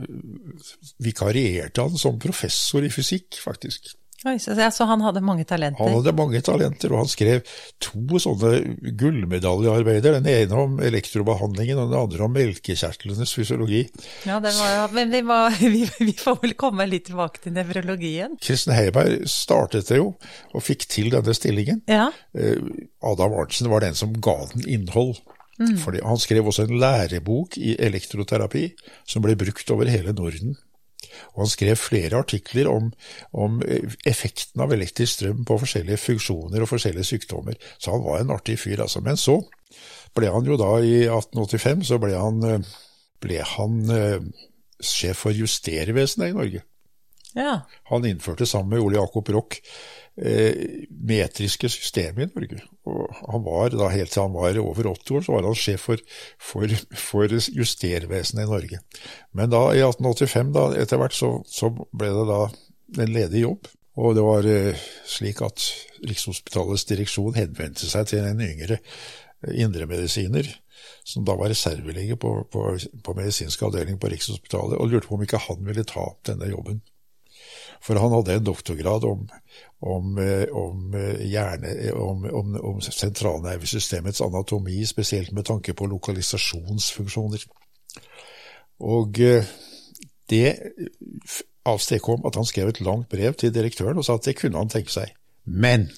vikarierte 1.03 1.83
han 1.83 1.99
som 1.99 2.21
professor 2.23 2.87
i 2.87 2.93
fysikk, 2.95 3.41
faktisk. 3.43 3.95
Oi, 4.25 4.39
så, 4.41 4.55
så, 4.73 4.87
han 4.89 5.03
hadde 5.05 5.21
mange 5.21 5.45
talenter? 5.45 5.85
Han 5.85 5.99
hadde 5.99 6.15
mange 6.17 6.41
talenter, 6.45 6.93
og 6.95 7.03
han 7.03 7.11
skrev 7.13 7.43
to 7.83 8.21
sånne 8.23 8.55
gullmedaljearbeider. 8.97 10.17
Den 10.17 10.29
ene 10.31 10.61
om 10.63 10.79
elektrobehandlingen, 10.81 11.83
og 11.83 11.91
den 11.91 11.99
andre 12.01 12.25
om 12.25 12.33
melkekjertlenes 12.33 13.35
fysiologi. 13.37 13.83
Ja, 14.25 14.39
det 14.41 14.55
var 14.57 14.95
Men 14.97 15.13
vi, 15.13 15.21
må, 15.29 15.37
vi, 15.75 15.85
vi, 15.99 16.17
får 16.17 16.41
vel 16.41 16.57
komme 16.57 16.89
litt 16.89 17.11
tilbake 17.11 17.45
til 17.45 17.53
nevrologien? 17.59 18.39
Kristen 18.41 18.73
Heiberg 18.73 19.29
startet 19.29 19.93
det 19.93 20.01
jo, 20.01 20.15
og 20.55 20.65
fikk 20.65 20.89
til 20.89 21.13
denne 21.13 21.37
stillingen. 21.37 21.85
Ja. 21.91 22.09
Eh, 22.33 22.65
Adam 23.05 23.37
Arntzen 23.37 23.69
var 23.69 23.85
den 23.85 23.99
som 23.99 24.17
ga 24.25 24.39
den 24.55 24.65
innhold. 24.65 25.19
Mm. 25.61 25.77
Fordi 25.79 26.03
han 26.03 26.19
skrev 26.19 26.47
også 26.51 26.67
en 26.67 26.79
lærebok 26.83 27.59
i 27.59 27.77
elektroterapi 27.79 28.69
som 29.07 29.23
ble 29.23 29.37
brukt 29.39 29.71
over 29.71 29.91
hele 29.91 30.15
Norden. 30.17 30.57
Og 31.35 31.45
han 31.45 31.51
skrev 31.51 31.77
flere 31.79 32.19
artikler 32.19 32.69
om, 32.71 32.91
om, 33.33 33.61
effekten 34.07 34.65
av 34.65 34.73
elektrisk 34.75 35.21
strøm 35.21 35.45
på 35.47 35.59
forskjellige 35.63 36.01
funksjoner 36.03 36.65
og 36.65 36.71
forskjellige 36.73 37.07
sykdommer. 37.13 37.59
Så 37.79 37.95
han 37.95 38.03
var 38.03 38.23
en 38.23 38.35
artig 38.35 38.59
fyr, 38.63 38.83
altså. 38.83 39.03
Men 39.05 39.21
så 39.21 39.39
ble 40.15 40.33
han 40.35 40.47
jo 40.49 40.59
da, 40.59 40.73
i 40.83 41.05
1885, 41.07 41.87
så 41.91 42.01
ble 42.03 42.15
han, 42.19 42.67
ble 43.23 43.41
han 43.55 43.81
uh, 43.91 44.47
sjef 44.83 45.25
for 45.27 45.35
Justervesenet 45.35 46.33
i 46.33 46.37
Norge. 46.37 46.65
Ja. 47.35 47.65
Han 47.91 48.07
innførte 48.07 48.47
sammen 48.47 48.77
med 48.77 48.85
Ole 48.85 49.01
Jakob 49.01 49.29
Rock 49.35 49.61
Eh, 50.17 50.85
metriske 50.91 51.67
systemet 51.69 52.31
i 52.31 52.35
Norge. 52.37 52.61
Og 52.87 53.17
han 53.33 53.43
var 53.43 53.73
da 53.75 53.89
helt 53.91 54.13
til 54.15 54.23
han 54.23 54.37
var 54.37 54.59
over 54.63 54.87
80 54.93 55.17
år, 55.17 55.25
så 55.27 55.33
var 55.35 55.49
han 55.49 55.57
sjef 55.59 55.87
for, 55.89 56.03
for, 56.39 56.75
for 56.95 57.35
justervesenet 57.35 58.45
i 58.45 58.51
Norge. 58.53 58.79
Men 59.35 59.51
da 59.51 59.65
i 59.75 59.83
1885, 59.83 60.53
da, 60.55 60.69
etter 60.79 61.03
hvert, 61.03 61.19
så, 61.19 61.33
så, 61.51 61.73
ble 61.91 62.13
det 62.15 62.29
da 62.31 62.39
en 63.03 63.17
ledig 63.17 63.43
jobb. 63.43 63.67
Og 63.99 64.15
det 64.15 64.27
var 64.27 64.47
eh, 64.47 64.87
slik 65.11 65.43
at 65.43 65.67
Rikshospitalets 66.07 66.87
direksjon 66.87 67.35
henvendte 67.35 67.91
seg 67.91 68.07
til 68.13 68.23
en 68.23 68.47
yngre 68.47 68.79
eh, 68.79 69.59
indremedisiner, 69.67 70.47
som 71.03 71.27
da 71.27 71.35
var 71.35 71.51
reservelege 71.51 72.15
på, 72.23 72.37
på, 72.55 72.69
på 72.79 73.19
medisinsk 73.19 73.67
avdeling 73.67 73.99
på 73.99 74.15
Rikshospitalet, 74.15 74.79
og 74.79 74.95
lurte 74.95 75.11
på 75.11 75.19
om 75.19 75.27
ikke 75.27 75.43
han 75.49 75.67
ville 75.67 75.91
ta 75.91 76.13
denne 76.31 76.55
jobben. 76.55 76.85
For 77.85 78.01
han 78.01 78.15
hadde 78.17 78.39
en 78.39 78.47
doktorgrad 78.47 79.05
om, 79.05 79.27
om, 79.85 80.19
eh, 80.19 80.49
om, 80.57 80.95
eh, 80.95 81.27
hjerne, 81.29 81.93
om, 81.93 82.81
sentralnervesystemets 82.81 84.23
anatomi, 84.25 84.87
spesielt 84.87 85.33
med 85.37 85.45
tanke 85.45 85.75
på 85.77 85.89
lokalisasjonsfunksjoner. 85.93 87.45
Og 88.81 89.21
eh, 89.21 89.51
det 90.33 90.49
avstedkom 91.69 92.25
at 92.25 92.41
han 92.41 92.49
skrev 92.49 92.73
et 92.73 92.81
langt 92.81 93.11
brev 93.13 93.37
til 93.37 93.53
direktøren 93.53 94.01
og 94.01 94.09
sa 94.09 94.17
at 94.17 94.31
det 94.31 94.39
kunne 94.41 94.61
han 94.61 94.73
tenke 94.73 94.93
seg. 94.93 95.13
Men 95.45 95.91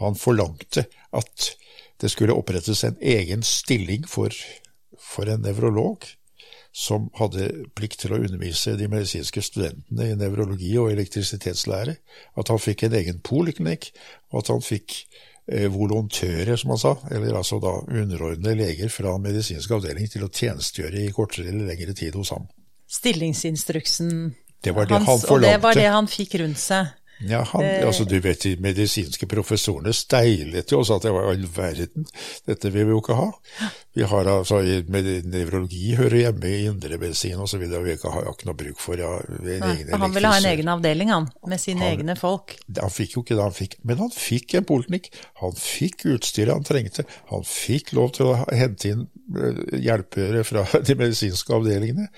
han 0.00 0.18
forlangte 0.18 0.88
at 1.14 1.50
det 2.02 2.10
skulle 2.10 2.34
opprettes 2.34 2.82
en 2.84 2.98
egen 2.98 3.46
stilling 3.46 4.08
for, 4.10 4.34
for 4.98 5.30
en 5.30 5.46
nevrolog 5.46 6.08
som 6.74 7.06
hadde 7.20 7.46
plikt 7.78 8.00
til 8.02 8.16
å 8.16 8.18
undervise 8.18 8.74
de 8.74 8.88
medisinske 8.90 9.42
studentene 9.46 10.08
i 10.10 10.16
nevrologi 10.18 10.72
og 10.82 10.90
elektrisitetslære. 10.90 11.94
At 12.40 12.50
han 12.50 12.58
fikk 12.58 12.88
en 12.88 12.96
egen 12.98 13.20
poliklinikk, 13.22 13.92
og 14.32 14.40
at 14.42 14.50
han 14.50 14.64
fikk 14.64 14.96
eh, 15.46 15.68
volontører, 15.70 16.56
som 16.58 16.74
han 16.74 16.82
sa, 16.82 16.96
eller 17.14 17.38
altså 17.38 17.60
da 17.62 17.76
underordnede 17.78 18.56
leger 18.58 18.90
fra 18.90 19.14
medisinsk 19.22 19.76
avdeling 19.78 20.10
til 20.10 20.26
å 20.26 20.32
tjenestegjøre 20.34 21.04
i 21.04 21.14
kortere 21.14 21.52
eller 21.52 21.70
lengre 21.70 21.94
tid 21.94 22.18
hos 22.18 22.34
ham. 22.34 22.50
Stillingsinstruksen 22.90 24.10
Det 24.64 24.74
var 24.74 24.90
det 24.90 24.98
hans, 24.98 25.28
han 25.28 25.30
og 25.30 25.46
det 25.46 25.56
var 25.62 25.78
det 25.78 25.88
han 25.94 26.10
fikk 26.10 26.40
rundt 26.42 26.58
seg. 26.58 26.90
Ja, 27.22 27.44
han, 27.52 27.62
altså 27.86 28.04
du 28.04 28.16
vet, 28.20 28.42
De 28.42 28.56
medisinske 28.60 29.26
professorene 29.30 29.92
steilet 29.94 30.72
jo 30.72 30.80
og 30.82 30.86
sa 30.88 30.96
at 30.98 31.02
det 31.06 31.12
var 31.14 31.28
all 31.30 31.44
verden, 31.54 32.04
dette 32.48 32.70
vil 32.74 32.88
vi 32.88 32.90
jo 32.96 33.00
ikke 33.00 33.14
ha. 33.16 33.28
Vi 33.94 34.02
har 34.10 34.26
altså, 34.26 34.58
i- 34.66 34.82
Nevrologi 35.22 35.94
hører 35.94 36.16
hjemme 36.24 36.50
i 36.50 36.64
indremedisin 36.66 37.38
osv., 37.40 37.62
vi 37.84 37.92
ikke 37.94 38.10
har 38.10 38.26
ikke 38.32 38.48
noe 38.48 38.58
bruk 38.58 38.80
for 38.82 38.98
ja, 38.98 39.12
en 39.22 39.44
Nei, 39.46 39.70
egen 39.76 39.92
for 39.92 40.02
han 40.02 40.14
ville 40.16 40.32
ha 40.32 40.40
en 40.42 40.48
egen 40.50 40.68
avdeling, 40.74 41.12
han, 41.14 41.28
med 41.46 41.60
sine 41.62 41.80
Han- 41.86 41.92
egne 42.00 42.16
folk. 42.18 42.56
Han 42.80 42.90
fikk 42.90 43.14
jo 43.16 43.22
ikke 43.22 43.36
det 43.38 43.46
han 43.46 43.54
fikk, 43.56 43.76
men 43.84 44.02
han 44.02 44.10
fikk 44.10 44.54
en 44.58 44.66
poliklinikk. 44.68 45.10
Han 45.44 45.54
fikk 45.54 46.04
utstyret 46.16 46.52
han 46.52 46.66
trengte. 46.66 47.06
Han 47.30 47.46
fikk 47.46 47.92
lov 47.94 48.10
til 48.18 48.32
å 48.32 48.36
hente 48.50 48.90
inn 48.90 49.06
eh, 49.38 49.78
hjelpere 49.86 50.42
fra 50.44 50.66
de 50.90 50.98
medisinske 50.98 51.54
avdelingene. 51.54 52.08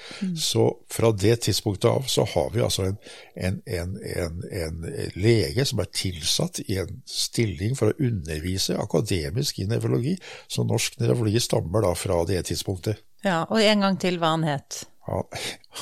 Så 0.40 0.70
fra 0.90 1.12
det 1.12 1.42
tidspunktet 1.44 1.90
av 1.92 2.08
så 2.08 2.24
har 2.32 2.50
vi 2.56 2.64
altså 2.64 2.88
en, 2.88 2.96
en, 3.36 3.60
en, 3.68 4.42
en 4.50 4.85
lege 5.18 5.64
som 5.68 5.80
er 5.82 5.90
tilsatt 5.92 6.60
i 6.66 6.78
en 6.82 7.02
stilling 7.08 7.76
for 7.78 7.92
å 7.92 7.98
undervise 8.08 8.76
akademisk 8.80 9.60
i 9.62 9.68
nevrologi. 9.70 10.16
Så 10.48 10.64
norsk 10.66 10.98
nevrologi 11.02 11.40
stammer 11.44 11.82
da 11.86 11.94
fra 11.98 12.22
det 12.28 12.42
tidspunktet. 12.50 13.02
Ja, 13.26 13.44
og 13.50 13.60
en 13.62 13.80
gang 13.86 13.96
til 14.02 14.18
hva 14.22 14.34
han 14.36 14.44
het. 14.46 14.84
Han, 15.06 15.22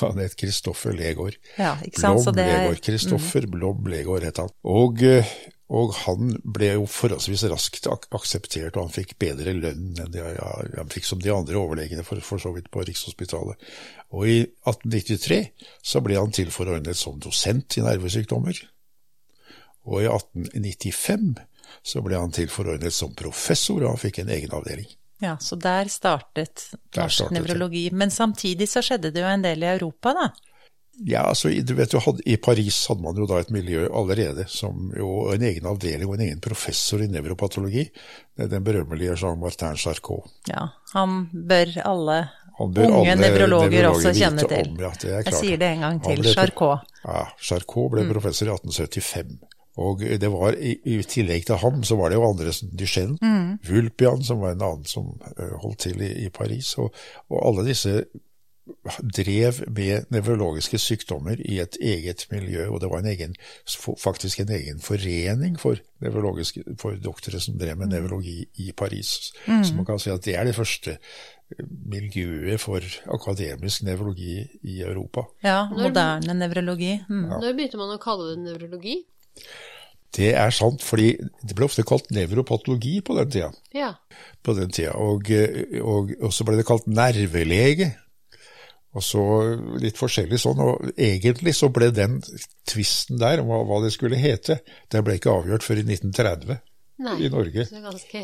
han 0.01 0.19
het 0.21 0.35
Kristoffer 0.37 0.93
Legård. 0.93 1.37
Ja, 1.57 1.75
ikke 1.81 2.01
sant? 2.03 2.21
Så 2.21 2.29
Blom 2.31 2.37
det 2.37 2.45
er- 2.45 2.63
Legård. 2.67 2.81
Kristoffer 2.85 3.47
Blom 3.49 3.87
Legård 3.89 4.23
het 4.27 4.37
han. 4.37 4.49
Og, 4.63 5.01
eh, 5.01 5.25
og 5.73 5.95
han 6.03 6.35
ble 6.45 6.67
jo 6.75 6.83
forholdsvis 6.85 7.47
raskt 7.49 7.87
ak 7.89 8.05
akseptert, 8.13 8.75
og 8.77 8.83
han 8.85 8.93
fikk 8.93 9.15
bedre 9.17 9.55
lønn 9.57 9.95
enn 9.97 10.11
de, 10.13 10.19
ja, 10.21 10.51
han 10.77 10.93
fikk 10.93 11.07
som 11.09 11.19
de 11.23 11.33
andre 11.33 11.57
overlegene 11.57 12.05
for, 12.05 12.21
for 12.21 12.37
så 12.37 12.53
vidt 12.53 12.69
på 12.73 12.85
Rikshospitalet. 12.85 13.57
Og 14.13 14.29
i 14.29 14.37
1893 14.69 15.41
så 15.81 16.03
ble 16.05 16.19
han 16.21 16.31
tilforordnet 16.31 16.95
som 16.95 17.17
dosent 17.19 17.79
i 17.79 17.81
nervesykdommer. 17.81 18.61
Og 19.85 20.01
i 20.03 20.07
1895 20.09 21.35
så 21.85 22.01
ble 22.05 22.17
han 22.17 22.31
tilforordnet 22.33 22.93
som 22.93 23.13
professor, 23.17 23.81
og 23.83 23.95
han 23.95 24.01
fikk 24.01 24.19
en 24.23 24.29
egen 24.33 24.53
avdeling. 24.55 24.87
Ja, 25.23 25.37
så 25.39 25.55
der 25.59 25.87
startet 25.89 26.67
norsk 26.95 27.31
nevrologi. 27.31 27.87
Men 27.93 28.11
samtidig 28.11 28.67
så 28.69 28.81
skjedde 28.83 29.13
det 29.15 29.21
jo 29.23 29.29
en 29.31 29.45
del 29.45 29.63
i 29.63 29.69
Europa, 29.77 30.13
da. 30.17 30.27
Ja, 31.05 31.25
altså, 31.27 31.49
du 31.51 31.73
vet 31.75 31.91
jo, 31.91 31.99
I 32.25 32.37
Paris 32.39 32.77
hadde 32.87 33.03
man 33.03 33.17
jo 33.19 33.25
da 33.27 33.41
et 33.43 33.49
miljø 33.51 33.81
allerede, 33.91 34.45
som 34.47 34.93
jo 34.95 35.25
en 35.33 35.43
egen 35.43 35.65
avdeling 35.67 36.07
og 36.07 36.15
en 36.15 36.23
egen 36.29 36.39
professor 36.43 37.03
i 37.03 37.09
nevropatologi. 37.11 37.83
Den 38.39 38.63
berømmelige 38.63 39.17
Jean-Martin 39.19 39.75
Charcot. 39.79 40.31
Ja, 40.47 40.69
han 40.93 41.25
bør 41.33 41.73
alle 41.83 42.19
Han 42.61 42.71
bør 42.71 42.93
unge 43.01 43.15
nevrologer 43.19 43.89
også 43.89 44.13
kjenne 44.15 44.47
til. 44.47 44.69
om, 44.71 44.79
ja, 44.79 44.91
det 45.01 45.11
Jeg 45.25 45.33
sier 45.35 45.57
det 45.59 45.67
en 45.73 45.81
gang 45.83 45.99
til. 46.05 46.21
ble- 46.23 46.33
Charcot. 46.37 46.87
Ja, 47.03 47.25
Charcot 47.43 47.91
ble 47.91 48.07
professor 48.13 48.47
i 48.47 48.55
1875. 48.55 49.35
Og 49.81 50.03
det 50.21 50.29
var, 50.31 50.55
i, 50.55 50.77
i 50.87 51.01
tillegg 51.03 51.47
til 51.49 51.59
ham, 51.59 51.81
så 51.83 51.97
var 51.99 52.11
det 52.11 52.19
jo 52.19 52.27
andre 52.29 52.53
som 52.55 52.69
Duchenne, 52.71 53.57
Vulpian, 53.67 54.23
som 54.23 54.39
var 54.43 54.55
en 54.55 54.63
annen 54.63 54.87
som 54.87 55.09
eh, 55.35 55.57
holdt 55.63 55.83
til 55.87 55.99
i, 56.05 56.13
i 56.25 56.29
Paris. 56.31 56.77
Og, 56.79 56.95
og 57.27 57.41
alle 57.49 57.67
disse 57.67 58.05
drev 58.97 59.59
med 59.69 60.07
nevrologiske 60.09 60.79
sykdommer 60.81 61.37
i 61.37 61.59
et 61.61 61.77
eget 61.81 62.25
miljø, 62.31 62.65
og 62.69 62.81
det 62.81 62.89
var 62.89 63.03
en 63.03 63.11
egen, 63.11 63.35
faktisk 64.01 64.39
en 64.41 64.53
egen 64.57 64.79
forening 64.81 65.59
for, 65.61 65.77
for 66.81 66.97
doktorer 67.03 67.43
som 67.43 67.59
drev 67.61 67.77
med 67.77 67.93
nevrologi 67.93 68.45
i 68.63 68.71
Paris. 68.77 69.33
Så 69.45 69.75
man 69.75 69.85
kan 69.85 70.01
si 70.01 70.09
at 70.09 70.25
det 70.25 70.35
er 70.35 70.49
det 70.49 70.55
første 70.57 70.97
miljøet 71.93 72.59
for 72.61 72.81
akademisk 73.13 73.83
nevrologi 73.85 74.39
i 74.63 74.81
Europa. 74.81 75.27
Ja, 75.43 75.67
moderne 75.69 76.33
nevrologi. 76.33 76.95
Mm. 77.09 77.27
Når 77.35 77.51
begynte 77.51 77.77
man 77.77 77.93
å 77.93 78.01
kalle 78.01 78.33
det 78.33 78.41
nevrologi? 78.47 79.03
Det 80.15 80.31
er 80.37 80.53
sant, 80.55 80.83
fordi 80.85 81.11
det 81.43 81.57
ble 81.57 81.67
ofte 81.67 81.83
kalt 81.87 82.07
nevropatologi 82.15 83.01
på 83.03 83.17
den 83.17 83.31
tida. 83.33 83.51
Ja. 83.75 83.91
På 84.45 84.55
den 84.55 84.71
tida. 84.71 84.93
Og, 84.95 85.27
og, 85.81 86.13
og 86.21 86.33
så 86.33 86.47
ble 86.47 86.59
det 86.59 86.67
kalt 86.67 86.87
nervelege. 86.87 87.91
Og 88.95 89.03
så 89.03 89.23
litt 89.81 89.99
forskjellig 89.99 90.39
sånn. 90.39 90.61
Og 90.63 90.93
egentlig 90.95 91.55
så 91.57 91.67
ble 91.73 91.91
den 91.95 92.21
tvisten 92.69 93.19
der 93.19 93.43
om 93.43 93.51
hva, 93.51 93.59
hva 93.67 93.81
det 93.83 93.91
skulle 93.95 94.19
hete, 94.19 94.61
den 94.93 95.03
ble 95.05 95.17
ikke 95.19 95.33
avgjort 95.33 95.67
før 95.67 95.81
i 95.81 95.85
1930 95.89 96.61
Nei. 97.03 97.17
i 97.25 97.31
Norge. 97.33 97.67
Så 97.67 97.75
det 97.75 97.81
er 97.81 97.87
ganske. 97.89 98.23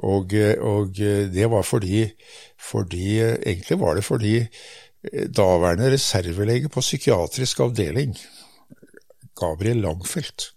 Og, 0.00 0.32
eh, 0.32 0.54
og 0.64 0.96
eh, 1.04 1.26
det 1.28 1.50
var 1.52 1.66
fordi, 1.66 2.06
fordi 2.56 3.18
Egentlig 3.20 3.76
var 3.82 3.98
det 3.98 4.04
fordi 4.06 4.38
eh, 4.40 5.26
daværende 5.28 5.90
reservelege 5.92 6.72
på 6.72 6.80
psykiatrisk 6.80 7.60
avdeling, 7.66 8.16
Gabriel 9.36 9.82
Langfeldt, 9.84 10.52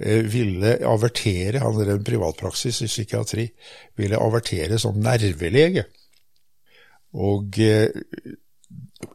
eh, 0.00 0.24
ville 0.26 0.78
avertere, 0.86 1.62
han 1.62 1.78
drev 1.78 2.02
privatpraksis 2.04 2.82
i 2.82 2.90
psykiatri, 2.90 3.48
ville 3.96 4.20
avertere 4.20 4.78
som 4.78 4.98
nervelege. 5.02 5.86
Og 7.18 7.58
eh, 7.62 7.88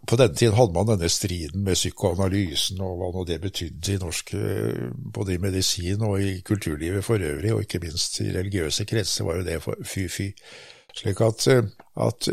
på 0.08 0.18
denne 0.20 0.36
tiden 0.36 0.56
hadde 0.58 0.74
man 0.76 0.88
denne 0.90 1.10
striden 1.12 1.64
med 1.64 1.78
psykoanalysen 1.78 2.82
og 2.84 2.96
hva 3.00 3.10
nå 3.14 3.26
det 3.28 3.40
betydde 3.44 3.96
i 3.96 4.02
norsk, 4.02 4.34
eh, 4.40 4.88
både 5.14 5.36
i 5.36 5.42
medisin 5.44 6.06
og 6.08 6.22
i 6.24 6.40
kulturlivet 6.46 7.06
for 7.06 7.22
øvrig, 7.22 7.54
og 7.54 7.66
ikke 7.66 7.84
minst 7.84 8.20
i 8.24 8.32
religiøse 8.34 8.88
kretser 8.90 9.28
var 9.28 9.42
jo 9.42 9.48
det 9.48 9.60
fy-fy. 9.88 10.32
Slik 10.94 11.22
at, 11.26 11.48
at 12.06 12.28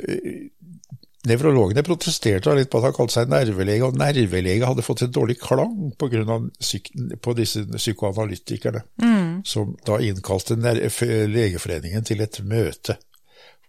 Nevrologene 1.29 1.83
protesterte 1.85 2.55
litt 2.57 2.71
på 2.73 2.81
at 2.81 2.87
han 2.89 2.95
kalte 2.97 3.19
seg 3.19 3.29
nervelege, 3.29 3.85
og 3.85 3.99
nervelege 4.01 4.65
hadde 4.65 4.85
fått 4.85 5.03
en 5.05 5.13
dårlig 5.13 5.37
klang 5.43 5.91
på, 6.01 6.09
grunn 6.09 6.33
av 6.33 6.47
psyk 6.57 6.89
på 7.21 7.35
disse 7.37 7.67
psykoanalytikerne, 7.75 8.81
som 9.45 9.75
da 9.85 9.99
innkalte 10.01 10.57
Legeforeningen 10.57 12.09
til 12.09 12.25
et 12.25 12.41
møte 12.41 12.97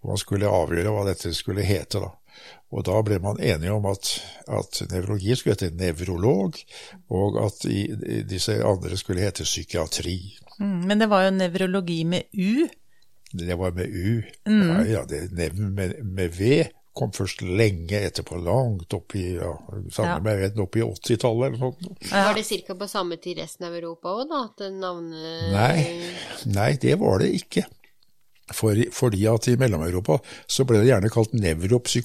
hvor 0.01 0.15
man 0.15 0.21
skulle 0.21 0.49
avgjøre 0.49 0.95
hva 0.95 1.05
dette 1.05 1.29
skulle 1.35 1.65
hete. 1.67 1.99
da. 2.01 2.09
Og 2.71 2.85
da 2.87 2.95
ble 3.05 3.19
man 3.21 3.37
enige 3.43 3.75
om 3.75 3.85
at, 3.91 4.15
at 4.49 4.81
nevrologi 4.89 5.35
skulle 5.37 5.57
hete 5.59 5.75
nevrolog, 5.77 6.57
og 7.13 7.37
at 7.43 7.65
i, 7.69 7.83
i 7.91 8.21
disse 8.25 8.55
andre 8.65 8.97
skulle 8.97 9.21
hete 9.21 9.45
psykiatri. 9.45 10.17
Mm. 10.57 10.79
Men 10.87 11.03
det 11.03 11.11
var 11.11 11.27
jo 11.27 11.35
nevrologi 11.35 12.01
med 12.07 12.31
U. 12.33 12.65
Det 13.31 13.55
var 13.59 13.75
med 13.75 13.91
U. 13.91 14.23
Ja, 14.47 14.79
ja, 14.87 15.03
det 15.07 15.27
nevn 15.35 15.75
med, 15.75 15.99
med 16.01 16.33
V 16.39 16.63
kom 16.93 17.11
først 17.15 17.41
lenge 17.41 18.01
etterpå, 18.09 18.35
langt 18.43 18.93
opp 18.93 19.15
i 19.15 19.35
ja, 19.37 19.51
Ja. 19.97 20.17
opp 20.59 20.75
i 20.75 20.81
80-tallet 20.83 21.45
eller 21.47 21.57
noe 21.57 21.75
sånt. 21.79 22.09
Var 22.11 22.33
det 22.35 22.65
ca. 22.67 22.75
på 22.75 22.87
samme 22.91 23.17
tid 23.21 23.37
resten 23.39 23.65
av 23.67 23.73
Europa 23.77 24.09
òg, 24.09 24.25
da? 24.29 24.41
At 24.49 24.65
navnet 24.73 25.51
Nei, 25.53 26.11
nei, 26.51 26.73
det 26.81 26.97
var 26.99 27.19
det 27.23 27.31
ikke. 27.39 27.63
For, 28.51 28.75
fordi 28.91 29.23
at 29.31 29.47
i 29.47 29.55
Mellom-Europa 29.55 30.17
så 30.51 30.65
ble 30.67 30.81
det 30.81 30.89
gjerne 30.91 31.09
kalt 31.13 31.31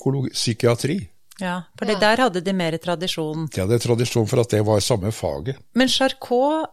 nevropsykiatri. 0.06 1.08
Ja, 1.40 1.62
for 1.76 1.84
det 1.84 1.96
Ja. 1.98 2.00
der 2.00 2.16
hadde 2.22 2.40
de 2.44 2.52
mer 2.52 2.72
tradisjon. 2.78 3.48
De 3.52 3.60
hadde 3.60 3.78
tradisjon 3.82 4.26
for 4.28 4.40
at 4.40 4.48
det 4.50 4.62
var 4.64 4.78
samme 4.80 5.10
faget. 5.12 5.56
Men 5.74 5.88
Charcot 5.88 6.70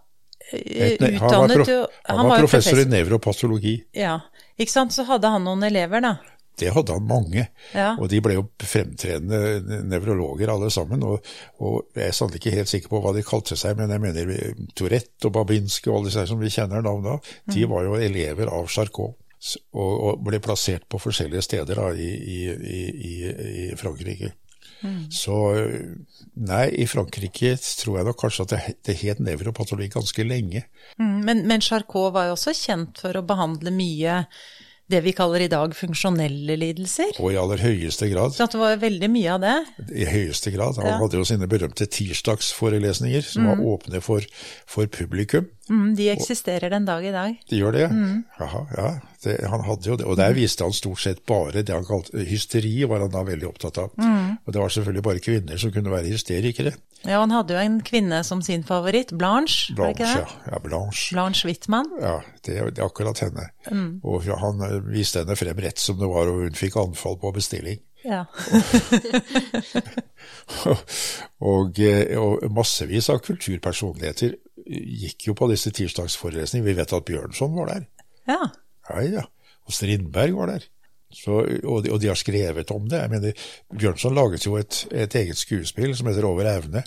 eh, 0.53 0.59
Et- 0.93 1.01
han 1.01 1.19
var, 1.19 1.49
utdannet 1.49 1.67
jo 1.67 1.87
han 2.05 2.27
var 2.29 2.39
professor 2.39 2.79
i 2.79 2.85
nevropatologi. 2.85 3.83
Ja, 3.93 4.19
ikke 4.59 4.69
sant. 4.71 4.91
Så 4.91 5.03
hadde 5.05 5.27
han 5.27 5.43
noen 5.43 5.63
elever, 5.63 6.01
da. 6.01 6.17
Det 6.59 6.69
hadde 6.75 6.93
han 6.93 7.07
mange, 7.09 7.47
Ja. 7.73 7.95
og 7.97 8.09
de 8.11 8.19
ble 8.21 8.35
jo 8.35 8.43
fremtredende 8.61 9.81
nevrologer 9.89 10.51
alle 10.53 10.69
sammen. 10.73 11.01
Og, 11.03 11.25
og 11.59 11.87
jeg 11.97 12.07
er 12.11 12.13
sannelig 12.13 12.41
ikke 12.43 12.53
helt 12.59 12.69
sikker 12.69 12.91
på 12.91 13.01
hva 13.01 13.13
de 13.15 13.23
kalte 13.25 13.57
seg, 13.57 13.77
men 13.79 13.89
jeg 13.89 14.03
mener 14.03 14.53
Tourette 14.77 15.25
og 15.29 15.33
Babinski 15.39 15.89
og 15.89 15.97
alle 15.97 16.11
disse 16.11 16.21
her 16.21 16.29
som 16.29 16.39
vi 16.43 16.51
kjenner 16.53 16.85
navnet 16.85 17.15
av, 17.15 17.33
de 17.55 17.65
var 17.71 17.87
jo 17.87 17.97
elever 17.97 18.51
av 18.53 18.69
Charcot. 18.69 19.17
Og, 19.75 19.91
og 20.07 20.21
ble 20.23 20.37
plassert 20.39 20.85
på 20.87 20.95
forskjellige 21.03 21.41
steder 21.43 21.75
da, 21.75 21.89
i, 21.99 22.11
i, 22.15 22.37
i, 22.47 23.15
i 23.65 23.65
Frankrike. 23.75 24.29
Så 25.11 25.35
eh, 25.55 25.91
nei, 26.43 26.65
i 26.79 26.85
Frankrike 26.87 27.53
tror 27.59 27.97
jeg 28.01 28.07
nok 28.07 28.17
kanskje 28.19 28.43
at 28.45 28.53
det, 28.53 28.59
det 28.87 28.95
het 29.01 29.19
nevropatologi 29.23 29.89
ganske 29.93 30.25
lenge. 30.27 30.63
Mm, 30.99 31.19
Men, 31.27 31.43
men 31.47 31.63
Charcot 31.63 32.13
var 32.15 32.27
jo 32.29 32.37
også 32.37 32.53
kjent 32.55 32.99
for 33.03 33.15
å 33.19 33.23
behandle 33.27 33.71
mye 33.75 34.21
det 34.93 35.01
vi 35.05 35.15
kaller 35.17 35.43
i 35.43 35.49
dag 35.51 35.73
funksjonelle 35.77 36.57
lidelser. 36.59 37.15
Og 37.19 37.33
i 37.33 37.39
aller 37.39 37.61
høyeste 37.63 38.09
grad. 38.11 38.35
Så 38.35 38.47
det 38.53 38.61
var 38.61 38.79
veldig 38.81 39.09
mye 39.13 39.35
av 39.35 39.43
det. 39.43 39.55
I 39.91 40.07
høyeste 40.09 40.53
grad. 40.53 40.79
Han 40.81 40.91
ja. 40.91 40.99
hadde 41.01 41.19
jo 41.19 41.27
sine 41.27 41.49
berømte 41.49 41.87
tirsdagsforelesninger 41.89 43.25
som 43.25 43.45
mm. 43.45 43.51
var 43.51 43.65
åpne 43.73 44.03
for, 44.05 44.25
for 44.69 44.89
publikum. 44.91 45.49
Mm, 45.69 45.95
de 45.95 46.09
eksisterer 46.11 46.71
den 46.73 46.85
dag 46.85 47.05
i 47.05 47.11
dag. 47.11 47.35
De 47.49 47.59
gjør 47.59 47.75
det? 47.75 47.87
Mm. 47.91 48.23
Jaha, 48.39 48.63
ja. 48.75 48.87
Det, 49.23 49.37
han 49.47 49.61
hadde 49.63 49.87
jo 49.87 49.95
det. 49.99 50.07
Og 50.11 50.17
der 50.19 50.33
viste 50.35 50.65
han 50.65 50.75
stort 50.75 50.99
sett 50.99 51.21
bare 51.29 51.63
det 51.63 51.71
han 51.71 51.85
kalte 51.87 52.25
hysteri, 52.27 52.73
var 52.89 53.05
han 53.05 53.13
da 53.13 53.21
veldig 53.23 53.47
opptatt 53.47 53.79
av. 53.79 53.93
Mm. 53.95 54.41
Og 54.43 54.51
det 54.51 54.59
var 54.59 54.73
selvfølgelig 54.75 55.05
bare 55.07 55.23
kvinner 55.23 55.61
som 55.61 55.71
kunne 55.71 55.93
være 55.93 56.11
hysterikere. 56.11 56.73
Ja, 57.03 57.21
han 57.21 57.31
hadde 57.35 57.55
jo 57.55 57.63
en 57.63 57.79
kvinne 57.83 58.21
som 58.27 58.43
sin 58.43 58.63
favoritt, 58.67 59.11
Blanche, 59.19 59.75
Blanche 59.75 60.07
Ja, 60.07 60.27
ja, 60.51 60.59
Blanche. 60.63 61.15
Blanche 61.15 61.47
Wittmann. 61.47 61.89
Ja, 62.01 62.19
det, 62.45 62.59
det, 62.75 62.79
er 62.79 62.87
akkurat 62.87 63.23
henne. 63.23 63.49
Mm. 63.71 64.03
Og 64.03 64.27
han 64.27 64.63
eh, 64.67 64.77
viste 64.91 65.23
henne 65.23 65.39
frem 65.39 65.63
rett 65.63 65.79
som 65.79 65.99
det 65.99 66.11
var, 66.11 66.31
og 66.31 66.43
hun 66.43 66.59
fikk 66.59 66.79
anfall 66.83 67.19
på 67.19 67.31
bestilling. 67.35 67.79
Ja. 68.03 68.25
og, 70.67 70.77
og, 71.39 71.79
og, 72.19 72.43
massevis 72.51 73.07
av 73.11 73.21
kulturpersonligheter 73.23 74.35
gikk 74.67 75.29
jo 75.29 75.35
på 75.37 75.49
disse 75.51 75.71
tirsdagsforelesningene. 75.75 76.69
Vi 76.69 76.77
vet 76.77 76.95
at 76.95 77.07
Bjørnson 77.07 77.57
var 77.57 77.71
der. 77.73 77.87
Ja. 78.29 78.41
Ja, 78.89 79.03
ja. 79.07 79.25
Og 79.67 79.75
Strindberg 79.75 80.37
var 80.37 80.53
der. 80.55 80.67
Så, 81.13 81.43
og, 81.45 81.83
de, 81.85 81.91
og, 81.93 81.99
de, 82.01 82.09
har 82.09 82.17
skrevet 82.17 82.71
om 82.73 82.87
det. 82.89 83.03
Jeg 83.03 83.11
mener, 83.11 83.45
Bjørnson 83.77 84.15
laget 84.17 84.47
jo 84.47 84.57
et, 84.57 84.83
et 84.91 85.15
eget 85.15 85.37
skuespill 85.37 85.93
som 85.95 86.09
heter 86.09 86.25
Over 86.25 86.49
evne. 86.55 86.83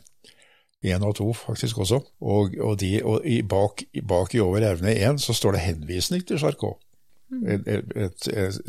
Én 0.86 1.04
og 1.06 1.14
to, 1.18 1.30
faktisk 1.32 1.78
også. 1.82 2.00
Og, 2.20 2.56
og, 2.60 2.74
de, 2.80 2.98
og 3.04 3.24
i 3.26 3.40
bak, 3.42 3.86
bak, 4.08 4.34
i 4.34 4.42
Over 4.42 4.66
evne 4.72 4.94
én 4.94 5.18
så 5.22 5.34
står 5.34 5.56
det 5.56 5.64
henvisning 5.66 6.26
til 6.26 6.42
Charcot. 6.42 6.82
Mm. 7.30 8.10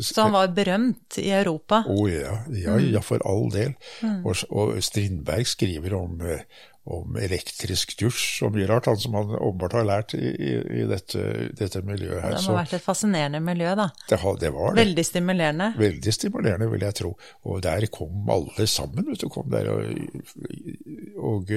Så 0.02 0.22
han 0.22 0.32
var 0.34 0.48
berømt 0.50 1.18
i 1.22 1.28
Europa? 1.30 1.84
Å 1.86 1.94
oh, 1.94 2.08
ja, 2.10 2.40
ja, 2.50 2.74
mm. 2.74 2.88
ja, 2.90 3.02
for 3.06 3.22
all 3.28 3.46
del. 3.54 3.76
Mm. 4.02 4.24
Og, 4.26 4.40
og, 4.50 4.72
Strindberg 4.82 5.46
skriver 5.46 5.94
om, 5.94 6.18
eh, 6.26 6.42
om 6.88 7.16
elektrisk 7.20 7.92
dusj 8.00 8.46
og 8.46 8.54
mye 8.54 8.66
rart, 8.70 8.88
han 8.88 8.98
som 9.00 9.16
han 9.18 9.34
åpenbart 9.36 9.76
har 9.76 9.86
lært 9.88 10.14
i, 10.16 10.30
i, 10.32 10.84
dette, 10.88 11.20
dette, 11.58 11.82
miljøet 11.84 12.22
her. 12.24 12.36
Det 12.36 12.44
må 12.46 12.54
ha 12.54 12.62
vært 12.62 12.76
et 12.78 12.84
fascinerende 12.84 13.40
miljø, 13.44 13.74
da. 13.78 13.88
Det, 14.08 14.18
det 14.40 14.52
var 14.54 14.72
det. 14.72 14.80
Veldig 14.80 15.04
stimulerende. 15.04 15.68
Veldig 15.78 16.14
stimulerende, 16.16 16.70
vil 16.72 16.86
jeg 16.88 16.98
tro. 17.02 17.12
Og 17.44 17.62
der 17.64 17.88
kom 17.92 18.32
alle 18.32 18.68
sammen, 18.70 19.04
vet 19.10 19.24
du. 19.24 19.28
Kom 19.32 19.50
der 19.52 19.68
og, 19.74 19.84
og, 21.28 21.52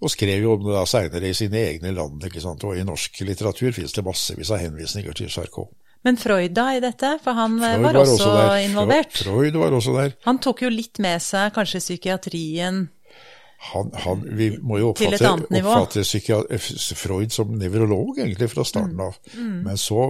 og 0.00 0.14
skrev 0.14 0.46
jo 0.46 0.56
om 0.56 0.64
det 0.64 0.78
da 0.78 0.86
seinere 0.88 1.32
i 1.32 1.36
sine 1.36 1.64
egne 1.74 1.92
land, 1.96 2.24
ikke 2.24 2.44
sant. 2.44 2.64
Og 2.64 2.80
i 2.80 2.86
norsk 2.86 3.22
litteratur 3.28 3.76
finnes 3.76 3.96
det 3.96 4.06
massevis 4.06 4.54
av 4.54 4.64
henvisninger 4.64 5.20
til 5.20 5.32
Charcot. 5.32 5.74
Men 6.06 6.16
Freud 6.20 6.52
da 6.54 6.68
i 6.76 6.82
dette, 6.82 7.16
for 7.24 7.34
han 7.34 7.56
Freud 7.58 7.82
var, 7.82 7.92
var 7.92 8.02
også, 8.04 8.28
også 8.30 8.58
involvert? 8.68 9.16
Freud 9.24 9.56
var 9.58 9.74
også 9.74 9.96
der. 9.96 10.12
Han 10.28 10.38
tok 10.40 10.62
jo 10.62 10.70
litt 10.70 11.00
med 11.02 11.20
seg 11.24 11.50
kanskje 11.56 11.82
psykiatrien 11.82 12.86
han, 13.72 13.90
han, 14.04 14.22
vi 14.38 14.50
må 14.62 14.78
jo 14.80 14.92
oppfatte, 14.92 15.32
oppfatte 15.60 16.04
Freud 16.96 17.34
som 17.34 17.54
nevrolog, 17.58 18.18
egentlig, 18.18 18.50
fra 18.52 18.64
starten 18.66 19.00
av. 19.00 19.18
Mm. 19.34 19.46
Mm. 19.46 19.60
Men 19.66 19.80
så 19.80 20.04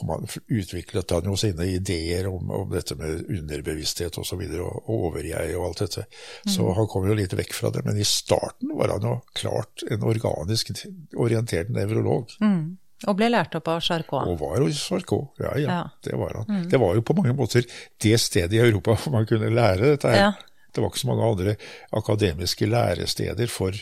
han, 0.00 0.26
utviklet 0.46 1.10
han 1.10 1.28
jo 1.30 1.36
sine 1.38 1.66
ideer 1.70 2.28
om, 2.28 2.50
om 2.50 2.70
dette 2.72 2.96
med 2.98 3.24
underbevissthet 3.30 4.18
osv. 4.18 4.22
Og, 4.24 4.28
så 4.28 4.38
videre, 4.40 4.68
og 4.68 5.08
overjeg 5.10 5.56
og 5.58 5.68
alt 5.68 5.84
dette. 5.84 6.06
Mm. 6.44 6.54
Så 6.56 6.70
han 6.78 6.88
kom 6.90 7.08
jo 7.08 7.18
litt 7.18 7.36
vekk 7.36 7.54
fra 7.56 7.70
det. 7.74 7.84
Men 7.86 8.00
i 8.00 8.06
starten 8.08 8.72
var 8.78 8.96
han 8.96 9.06
jo 9.06 9.18
klart 9.36 9.84
en 9.90 10.06
organisk 10.08 10.72
orientert 11.14 11.70
nevrolog. 11.74 12.34
Mm. 12.42 12.74
Og 13.04 13.18
ble 13.18 13.28
lært 13.28 13.54
opp 13.58 13.68
av 13.68 13.82
Charcot. 13.84 14.28
Og 14.30 14.38
var 14.40 14.62
hos 14.64 14.80
Charcot, 14.88 15.34
ja, 15.42 15.52
ja, 15.60 15.68
ja. 15.68 15.82
Det 16.04 16.16
var 16.16 16.40
han. 16.40 16.48
Mm. 16.48 16.66
Det 16.72 16.80
var 16.80 16.96
jo 16.96 17.04
på 17.04 17.16
mange 17.18 17.34
måter 17.36 17.66
det 18.00 18.18
stedet 18.22 18.56
i 18.56 18.62
Europa 18.62 18.96
hvor 18.96 19.12
man 19.14 19.28
kunne 19.28 19.52
lære 19.52 19.94
dette 19.94 20.12
her. 20.12 20.22
Ja. 20.28 20.32
Det 20.74 20.82
var 20.82 20.90
ikke 20.90 21.04
så 21.04 21.10
mange 21.10 21.30
andre 21.30 21.56
akademiske 21.94 22.66
læresteder 22.66 23.50
for 23.50 23.76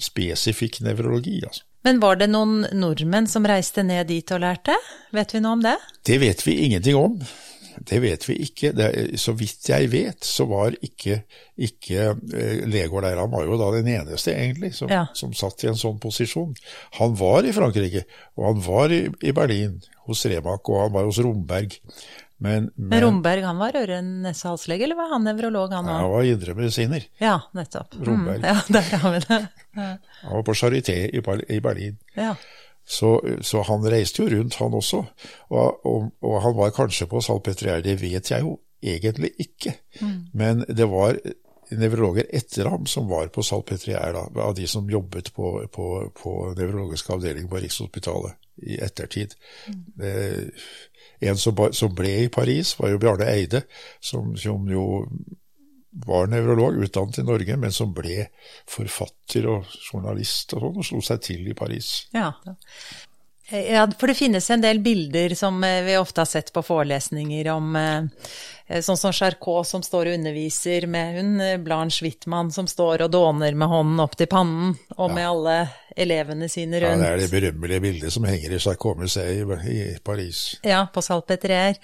spesifikk 0.00 0.80
nevrologi. 0.84 1.42
altså. 1.44 1.64
Men 1.86 2.00
var 2.02 2.18
det 2.20 2.30
noen 2.32 2.64
nordmenn 2.74 3.28
som 3.30 3.46
reiste 3.46 3.84
ned 3.86 4.08
dit 4.10 4.32
og 4.34 4.42
lærte? 4.42 4.74
Vet 5.14 5.34
vi 5.34 5.44
noe 5.44 5.58
om 5.58 5.62
det? 5.64 5.76
Det 6.08 6.18
vet 6.20 6.42
vi 6.46 6.58
ingenting 6.66 6.98
om. 6.98 7.20
Det 7.86 8.00
vet 8.02 8.24
vi 8.28 8.34
ikke. 8.42 8.72
Det, 8.74 8.88
så 9.20 9.32
vidt 9.38 9.68
jeg 9.70 9.90
vet, 9.92 10.24
så 10.26 10.48
var 10.50 10.74
ikke, 10.84 11.20
ikke 11.54 12.08
eh, 12.34 12.64
Legård 12.68 13.06
der. 13.06 13.20
Han 13.20 13.32
var 13.32 13.44
jo 13.46 13.58
da 13.60 13.70
den 13.76 13.90
eneste, 13.92 14.34
egentlig, 14.34 14.72
som, 14.76 14.90
ja. 14.92 15.04
som, 15.14 15.34
satt 15.36 15.62
i 15.64 15.70
en 15.70 15.78
sånn 15.78 16.00
posisjon. 16.02 16.56
Han 16.98 17.14
var 17.18 17.46
i 17.46 17.54
Frankrike, 17.54 18.04
og 18.38 18.48
han 18.50 18.64
var 18.66 18.94
i, 18.94 19.04
i 19.22 19.34
Berlin 19.36 19.78
hos 20.08 20.24
Remak, 20.26 20.68
og 20.68 20.82
han 20.86 20.96
var 20.96 21.06
hos 21.08 21.20
Romberg. 21.22 21.78
Men, 22.38 22.70
men, 22.74 23.00
Romberg 23.02 23.42
han 23.42 23.58
var 23.58 23.74
øre-nese-halslege, 23.74 24.86
eller 24.86 24.98
var 24.98 25.10
han 25.10 25.24
nevrolog, 25.26 25.72
han? 25.74 25.88
Han 25.90 26.10
var 26.12 26.28
indremedisiner. 26.28 27.08
Ja, 27.18 27.40
nettopp. 27.58 27.96
Mm, 27.98 28.04
Romberg. 28.06 28.38
Mm, 28.38 28.46
ja, 28.46 28.60
der 28.68 29.02
har 29.02 29.12
vi 29.16 29.24
det. 29.24 29.40
Ja. 29.74 29.88
Han 30.22 30.36
var 30.36 30.46
på 30.46 30.54
Charité 30.54 30.96
i, 31.10 31.60
Berlin. 31.60 31.98
Ja. 32.14 32.36
Så, 32.86 33.10
så, 33.40 33.62
han 33.62 33.90
reiste 33.90 34.22
jo 34.22 34.28
rundt, 34.36 34.54
han 34.62 34.74
også. 34.74 35.02
Og, 35.50 35.86
og, 35.86 36.06
og 36.22 36.38
han 36.46 36.56
var 36.56 36.72
kanskje 36.76 37.10
på 37.10 37.20
Salpetriere, 37.20 37.82
det 37.84 37.98
vet 38.00 38.30
jeg 38.30 38.46
jo 38.46 38.54
egentlig 38.82 39.34
ikke. 39.42 39.74
Mm. 40.00 40.16
Men 40.32 40.64
det 40.68 40.86
var 40.88 41.18
nevrologer 41.70 42.30
etter 42.32 42.70
ham 42.70 42.86
som 42.86 43.08
var 43.10 43.28
på 43.34 43.42
Salpetriere, 43.42 44.28
av 44.40 44.54
de 44.56 44.66
som 44.66 44.90
jobbet 44.90 45.32
på, 45.34 45.50
på, 45.72 45.88
på 46.22 46.34
nevrologisk 46.56 47.10
avdeling 47.10 47.48
på 47.50 47.60
Rikshospitalet 47.60 48.38
i 48.62 48.78
ettertid. 48.82 49.34
Mm. 49.66 49.82
Det, 49.98 50.14
en 51.20 51.38
som, 51.40 51.58
som, 51.72 51.94
ble 51.94 52.14
i 52.24 52.30
Paris, 52.32 52.74
var 52.78 52.92
jo 52.92 53.02
Bjarne 53.02 53.28
Eide, 53.32 53.64
som, 54.00 54.36
som 54.38 54.68
jo 54.70 54.84
var 56.06 56.28
nevrolog, 56.30 56.76
utdannet 56.84 57.18
i 57.18 57.26
Norge, 57.26 57.56
men 57.56 57.72
som 57.74 57.94
ble 57.96 58.28
forfatter 58.68 59.48
og 59.50 59.70
journalist 59.88 60.54
og 60.54 60.62
sånn, 60.62 60.78
og 60.78 60.86
slo 60.86 61.00
seg 61.04 61.22
til 61.24 61.48
i 61.50 61.56
Paris. 61.58 61.90
Ja. 62.14 62.30
Ja, 63.50 63.86
for 63.98 64.10
det 64.10 64.18
finnes 64.18 64.50
en 64.50 64.64
del 64.64 64.82
bilder 64.84 65.34
som 65.38 65.62
eh, 65.64 65.82
vi 65.86 65.96
ofte 65.98 66.20
har 66.24 66.30
sett 66.30 66.52
på 66.52 66.62
forelesninger 66.66 67.50
om 67.54 67.76
eh, 67.76 68.28
Eh, 68.68 68.82
sånn 68.84 68.98
som 69.00 69.14
Charcot 69.16 69.66
som 69.66 69.82
står 69.84 70.10
og 70.10 70.18
underviser 70.18 70.86
med 70.90 71.16
hun 71.16 71.40
eh, 71.40 71.56
Blanche 71.60 72.04
Wittmann 72.04 72.52
som 72.52 72.68
står 72.68 73.06
og 73.06 73.12
dåner 73.14 73.56
med 73.56 73.70
hånden 73.70 74.04
opp 74.04 74.16
til 74.18 74.28
pannen, 74.28 74.74
og 74.98 75.14
med 75.14 75.24
alle 75.24 75.56
elevene 75.96 76.50
sine 76.52 76.82
rundt. 76.82 77.00
Ja, 77.02 77.16
det 77.16 77.16
er 77.16 77.24
det 77.24 77.32
berømmelige 77.32 77.84
bildet 77.86 78.14
som 78.14 78.28
henger 78.28 78.54
i 78.54 78.60
Charcot-museet 78.62 79.64
i, 79.72 79.80
Paris. 80.04 80.60
Ja, 80.62 80.84
på 80.92 81.02
Salpetrier. 81.02 81.80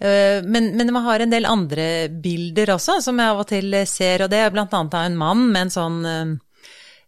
Eh, 0.00 0.42
men, 0.42 0.72
men, 0.74 0.90
man 0.92 1.06
har 1.06 1.22
en 1.22 1.32
del 1.32 1.46
andre 1.48 1.86
bilder 2.10 2.74
også, 2.74 2.98
som 3.04 3.22
jeg 3.22 3.36
av 3.36 3.44
og 3.44 3.48
til 3.52 3.78
ser, 3.86 4.26
og 4.26 4.32
det 4.34 4.42
er 4.42 4.52
blant 4.54 4.74
annet 4.74 4.98
av 4.98 5.06
en 5.06 5.20
mann 5.22 5.46
med 5.52 5.68
en 5.68 5.74
sånn 5.76 6.02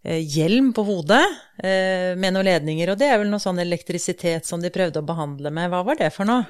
hjelm 0.05 0.71
på 0.77 0.85
hodet 0.87 1.25
med 1.59 2.31
noen 2.31 2.47
ledninger, 2.47 2.93
og 2.93 3.01
det 3.01 3.09
er 3.11 3.19
vel 3.19 3.33
noe 3.33 3.43
sånn 3.43 3.59
elektrisitet 3.59 4.47
som 4.47 4.63
de 4.63 4.71
prøvde 4.73 5.03
å 5.03 5.07
behandle 5.07 5.51
med. 5.51 5.73
Hva 5.73 5.83
var 5.85 5.99
det 5.99 6.13
for 6.15 6.29
noe? 6.29 6.47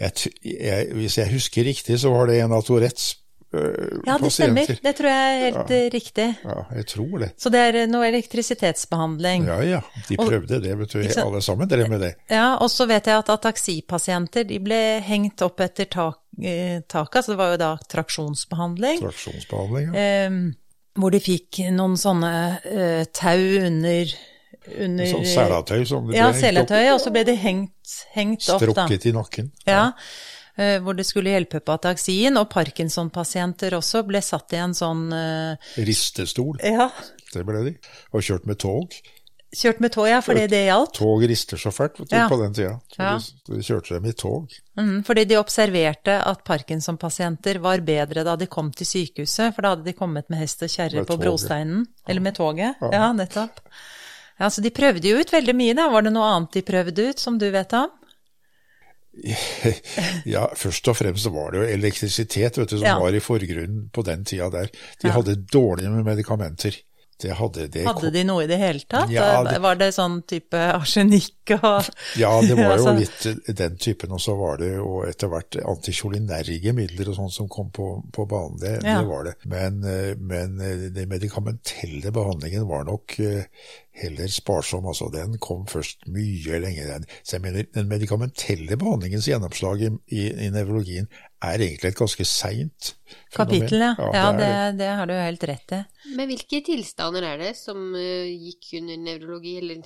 jeg, 0.00 0.32
jeg, 0.44 0.90
Hvis 0.96 1.20
jeg 1.20 1.32
husker 1.32 1.64
riktig, 1.66 2.00
så 2.00 2.12
var 2.12 2.28
det 2.30 2.40
en 2.42 2.54
av 2.56 2.64
Tourettes 2.66 3.14
øh, 3.56 4.02
ja, 4.06 4.18
det 4.20 4.32
stemmer. 4.34 4.72
Det 4.82 4.92
tror 4.98 5.10
jeg 5.10 5.30
er 5.30 5.44
helt 5.44 5.72
ja, 5.72 5.80
riktig. 5.94 6.26
Ja, 6.44 6.58
jeg 6.76 6.88
tror 6.92 7.16
det. 7.22 7.30
Så 7.40 7.52
det 7.52 7.62
er 7.62 7.78
noe 7.90 8.08
elektrisitetsbehandling? 8.10 9.48
Ja, 9.48 9.58
ja. 9.64 9.80
De 10.08 10.18
prøvde 10.20 10.60
det, 10.62 10.74
vet 10.82 10.96
du. 10.96 11.00
Alle 11.22 11.42
sammen 11.44 11.70
drev 11.70 11.88
med 11.92 12.04
det. 12.04 12.12
Ja, 12.32 12.48
og 12.60 12.70
så 12.72 12.88
vet 12.90 13.08
jeg 13.08 13.22
at 13.22 13.32
ataksipasienter 13.32 14.46
de 14.48 14.60
ble 14.62 14.82
hengt 15.06 15.44
opp 15.46 15.64
etter 15.64 15.88
tak, 15.92 16.20
eh, 16.42 16.82
taket, 16.88 17.24
så 17.24 17.34
det 17.34 17.40
var 17.40 17.56
jo 17.56 17.62
da 17.64 17.72
traksjonsbehandling. 17.96 19.02
Traksjonsbehandling, 19.04 19.90
ja. 19.92 20.06
Eh, 20.06 20.38
hvor 20.96 21.14
de 21.14 21.20
fikk 21.22 21.62
noen 21.74 21.96
sånne 22.00 22.32
uh, 22.64 23.02
tau 23.16 23.42
under 23.66 24.16
under 24.66 25.06
Sånn 25.06 25.26
selatøy 25.30 25.84
som 25.86 26.08
det 26.08 26.16
ble 26.16 26.18
ja, 26.18 26.30
hengt 26.34 26.58
opp? 26.64 26.72
Ja, 26.74 26.94
og 26.96 26.98
så 26.98 27.12
ble 27.14 27.22
det 27.28 27.36
hengt, 27.38 27.92
hengt 28.16 28.48
opp. 28.50 28.64
Strukket 28.64 29.06
i 29.06 29.12
nakken. 29.14 29.52
Ja. 29.62 29.92
ja. 30.58 30.80
Hvor 30.82 30.96
det 30.98 31.04
skulle 31.06 31.30
hjelpe 31.30 31.60
på 31.62 31.74
ataksien, 31.76 32.34
og 32.40 32.48
Parkinson-pasienter 32.50 33.76
også 33.76 34.02
ble 34.08 34.22
satt 34.24 34.56
i 34.56 34.58
en 34.64 34.74
sånn 34.74 35.04
uh, 35.12 35.76
Ristestol. 35.86 36.58
Ja. 36.64 36.88
Det 37.30 37.44
ble 37.46 37.62
de. 37.68 37.74
Og 38.10 38.26
kjørt 38.26 38.48
med 38.50 38.58
tog. 38.64 38.96
Kjørt 39.54 39.78
med 39.80 39.92
tog, 39.94 40.08
ja, 40.10 40.18
fordi 40.24 40.42
det 40.50 40.62
gjaldt? 40.66 40.96
Tog 40.98 41.22
rister 41.30 41.60
så 41.60 41.70
fælt 41.72 42.00
ja. 42.10 42.24
på 42.28 42.36
den 42.40 42.54
tida. 42.56 42.72
Så 42.92 43.02
ja. 43.02 43.12
de, 43.46 43.60
kjørte 43.62 43.94
dem 43.94 44.08
i 44.10 44.14
tog. 44.18 44.56
Mm, 44.76 45.04
fordi 45.06 45.24
de 45.30 45.38
observerte 45.38 46.16
at 46.18 46.42
Parkinson-pasienter 46.44 47.60
var 47.62 47.84
bedre 47.86 48.24
da 48.26 48.34
de 48.36 48.48
kom 48.50 48.72
til 48.74 48.88
sykehuset, 48.90 49.54
for 49.54 49.62
da 49.62 49.72
hadde 49.74 49.86
de 49.86 49.94
kommet 49.96 50.26
med 50.32 50.42
hest 50.42 50.66
og 50.66 50.72
kjerre 50.72 51.06
på 51.08 51.18
brosteinen. 51.20 51.86
Eller 52.08 52.24
med 52.24 52.36
toget. 52.36 52.74
Ja, 52.82 52.90
ja 52.92 53.12
nettopp. 53.16 53.62
Ja, 54.36 54.50
Så 54.50 54.60
de 54.60 54.74
prøvde 54.74 55.08
jo 55.08 55.22
ut 55.22 55.32
veldig 55.32 55.54
mye, 55.56 55.76
da. 55.78 55.86
Var 55.94 56.04
det 56.04 56.12
noe 56.12 56.32
annet 56.34 56.58
de 56.58 56.64
prøvde 56.66 57.06
ut 57.12 57.22
som 57.22 57.38
du 57.40 57.46
vet 57.54 57.78
om? 57.78 57.94
Ja, 60.34 60.46
først 60.56 60.88
og 60.90 60.98
fremst 60.98 61.28
var 61.32 61.54
det 61.54 61.62
jo 61.62 61.68
elektrisitet 61.78 62.58
vet 62.60 62.68
du, 62.68 62.76
som 62.76 62.86
ja. 62.86 62.98
var 63.00 63.16
i 63.16 63.22
forgrunnen 63.22 63.86
på 63.94 64.04
den 64.06 64.26
tida 64.28 64.50
der. 64.52 64.68
De 65.02 65.12
hadde 65.12 65.38
dårlige 65.52 66.04
medikamenter. 66.04 66.76
Det 67.22 67.32
hadde, 67.38 67.64
det 67.72 67.86
hadde 67.86 68.10
de 68.12 68.22
noe 68.28 68.44
i 68.44 68.48
det 68.50 68.58
hele 68.60 68.82
tatt? 68.84 69.08
Ja, 69.08 69.40
det, 69.46 69.56
var 69.64 69.78
det 69.80 69.88
sånn 69.96 70.18
type 70.28 70.58
arsenikk 70.74 71.54
og 71.56 71.86
Ja, 72.20 72.32
det 72.44 72.58
var 72.58 72.74
jo 72.76 72.88
altså, 72.90 72.92
litt 72.98 73.56
den 73.56 73.78
typen, 73.80 74.12
og 74.12 74.20
så 74.20 74.34
var 74.36 74.60
det 74.60 74.74
jo 74.74 74.98
etter 75.06 75.30
hvert 75.32 75.56
antikjolinerge 75.62 76.74
midler 76.76 77.12
og 77.12 77.16
sånn 77.20 77.32
som 77.32 77.48
kom 77.48 77.70
på, 77.72 77.88
på 78.12 78.26
banen. 78.28 78.60
Det, 78.60 78.74
Ja. 78.84 78.98
det 79.00 79.08
var 79.08 79.24
det. 79.30 79.34
Men, 79.48 79.80
eh, 79.88 80.12
men 80.20 80.60
eh, 80.60 80.86
den 80.92 81.08
medikamentelle 81.08 82.12
behandlingen 82.12 82.68
var 82.68 82.84
nok 82.84 83.16
eh, 83.24 83.48
heller 83.96 84.28
sparsom. 84.28 84.86
altså 84.86 85.08
Den 85.12 85.38
kom 85.40 85.64
først 85.66 86.04
mye 86.12 86.60
lenger 86.60 87.06
Så 87.22 87.36
jeg 87.38 87.46
mener, 87.46 87.64
den 87.72 87.88
medikamentelle 87.88 88.76
behandlingens 88.76 89.28
gjennomslag 89.28 89.82
i, 89.82 89.90
i, 90.12 90.26
i 90.46 90.50
nevrologien 90.52 91.08
er 91.52 91.62
egentlig 91.66 91.92
et 91.92 91.98
ganske 91.98 92.26
seint 92.28 92.94
kapittel, 93.34 93.82
ja. 93.82 93.92
ja 93.98 94.24
det 94.32 94.40
det, 94.40 94.48
er 94.48 94.72
det. 94.72 94.78
det 94.80 94.90
har 94.98 95.06
du 95.06 95.14
jo 95.14 95.20
helt 95.22 95.46
rett 95.50 95.76
i. 95.76 95.84
Men 96.16 96.30
hvilke 96.32 96.62
tilstander 96.66 97.28
er 97.34 97.38
det 97.42 97.52
som 97.58 97.94
eh, 97.98 98.32
gikk 98.32 98.74
under 98.80 99.00
nevrologi, 99.06 99.56
eller 99.62 99.82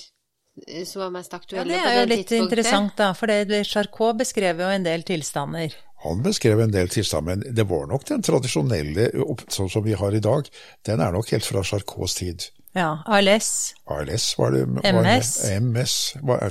eh, 0.66 0.84
som 0.88 1.04
var 1.04 1.14
mest 1.18 1.34
Ja, 1.34 1.40
aktuelle 1.42 1.72
det 1.72 1.82
på 1.82 1.92
er 1.92 2.00
jo 2.00 2.08
litt 2.14 2.34
interessant, 2.38 2.96
da. 3.00 3.12
For 3.16 3.30
det, 3.30 3.62
Charcot 3.68 4.20
beskrev 4.20 4.62
jo 4.64 4.70
en 4.70 4.86
del 4.86 5.06
tilstander. 5.08 5.76
Han 6.04 6.22
beskrev 6.24 6.62
en 6.64 6.72
del 6.72 6.88
tilstander, 6.88 7.36
men 7.36 7.56
det 7.56 7.66
var 7.68 7.90
nok 7.90 8.06
den 8.08 8.24
tradisjonelle, 8.24 9.10
sånn 9.52 9.68
som 9.68 9.84
vi 9.84 9.98
har 10.00 10.16
i 10.16 10.22
dag, 10.24 10.48
den 10.88 11.02
er 11.04 11.12
nok 11.12 11.28
helt 11.34 11.44
fra 11.44 11.64
Charcots 11.66 12.16
tid. 12.22 12.48
Ja, 12.72 13.02
ALS. 13.06 13.74
ALS 13.90 14.38
var 14.38 14.54
det. 14.54 14.62
Var 14.78 15.02
MS. 15.02 15.34
det- 15.42 15.56
MS. 15.60 15.96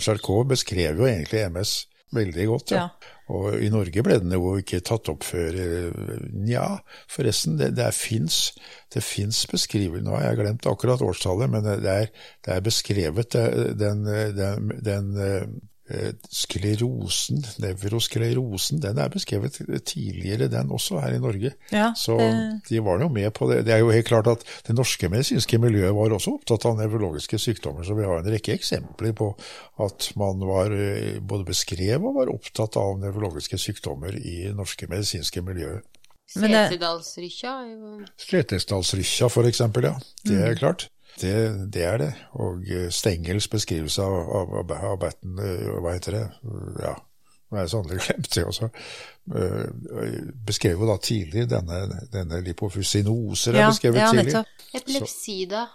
Charcot 0.03 0.47
beskrev 0.47 0.99
jo 0.99 1.07
egentlig 1.07 1.45
MS 1.47 1.87
veldig 2.11 2.45
godt, 2.47 2.71
ja. 2.71 2.77
Ja. 2.77 2.89
Og 3.29 3.61
i 3.61 3.69
Norge 3.69 4.03
ble 4.05 4.17
den 4.21 4.33
jo 4.33 4.55
ikke 4.57 4.81
tatt 4.85 5.09
opp 5.11 5.25
før 5.27 5.57
eh, 5.61 6.03
Nja, 6.33 6.65
forresten, 7.11 7.59
det, 7.59 7.71
det 7.77 7.91
fins 7.95 9.43
beskrivelser 9.51 10.05
Nå 10.05 10.15
har 10.17 10.31
jeg 10.31 10.39
glemt 10.41 10.69
akkurat 10.69 11.03
årstallet, 11.05 11.51
men 11.53 11.67
det 11.67 11.93
er, 11.93 12.09
det 12.45 12.55
er 12.55 12.65
beskrevet 12.65 13.37
den, 13.79 14.05
den, 14.37 14.71
den 14.85 15.11
eh, 15.21 15.45
sklerosen, 16.31 17.41
nevrosklerosen, 17.61 18.79
den 18.83 18.97
er 19.01 19.09
beskrevet 19.13 19.59
tidligere, 19.85 20.47
den 20.51 20.69
også, 20.71 20.99
her 21.01 21.15
i 21.15 21.19
Norge. 21.19 21.51
Ja, 21.71 21.91
Så 21.95 22.17
det- 22.17 22.61
de 22.69 22.79
var 22.83 22.99
jo 23.01 23.09
med 23.09 23.31
på 23.33 23.49
det. 23.51 23.65
Det 23.65 23.73
er 23.73 23.79
jo 23.79 23.89
helt 23.91 24.07
klart 24.07 24.27
at 24.27 24.43
det 24.67 24.75
norske 24.75 25.09
medisinske 25.09 25.57
miljøet 25.59 25.93
var 25.95 26.09
også 26.09 26.33
opptatt 26.39 26.65
av 26.65 26.77
nevrologiske 26.77 27.39
sykdommer, 27.39 27.83
så 27.83 27.95
vi 27.95 28.03
har 28.03 28.19
en 28.19 28.31
rekke 28.31 28.53
eksempler 28.53 29.13
på 29.13 29.35
at 29.79 30.11
man 30.15 30.39
var, 30.39 30.71
eh, 30.71 31.19
både 31.19 31.45
beskrev 31.45 32.03
og 32.05 32.15
var 32.15 32.33
opptatt 32.33 32.77
av 32.77 32.99
nevrologiske 32.99 33.57
sykdommer 33.57 34.13
i 34.15 34.51
norske 34.53 34.87
medisinske 34.87 35.41
miljøet. 35.41 35.81
Setesdalsrykkja? 36.29 37.53
det- 37.65 38.09
Setesdalsrykkja 38.17 39.29
for 39.29 39.43
eksempel, 39.43 39.83
ja. 39.83 39.95
Det 40.23 40.35
Mm. 40.37 40.43
er 40.51 40.55
klart. 40.55 40.89
Det, 41.19 41.35
det 41.73 41.83
er 41.83 41.97
det. 42.01 42.09
Og 42.39 42.63
eh, 42.71 42.87
Stengels 42.93 43.47
beskrivelse 43.51 44.01
av, 44.05 44.17
av, 44.39 44.53
av, 44.61 44.73
av 44.93 44.97
Batten, 45.01 45.39
eh, 45.43 45.69
hva 45.83 45.93
heter 45.97 46.15
det, 46.15 46.25
ja, 46.83 46.93
nå 47.49 47.57
har 47.57 47.65
jeg 47.65 47.71
sannelig 47.73 47.99
glemt 48.05 48.29
det 48.35 48.43
også, 48.45 48.69
eh, 49.35 50.21
beskrev 50.47 50.79
jo 50.79 50.87
da 50.91 50.95
tidlig 51.03 51.47
denne, 51.49 51.81
denne 52.13 52.39
lipofusinoser 52.45 53.57
er 53.57 53.65
Ja, 53.65 53.71
beskrevet 53.73 53.99
ja, 54.03 54.11
tidlig. 54.13 54.45
Epilepsi, 54.79 55.37
da? 55.49 55.65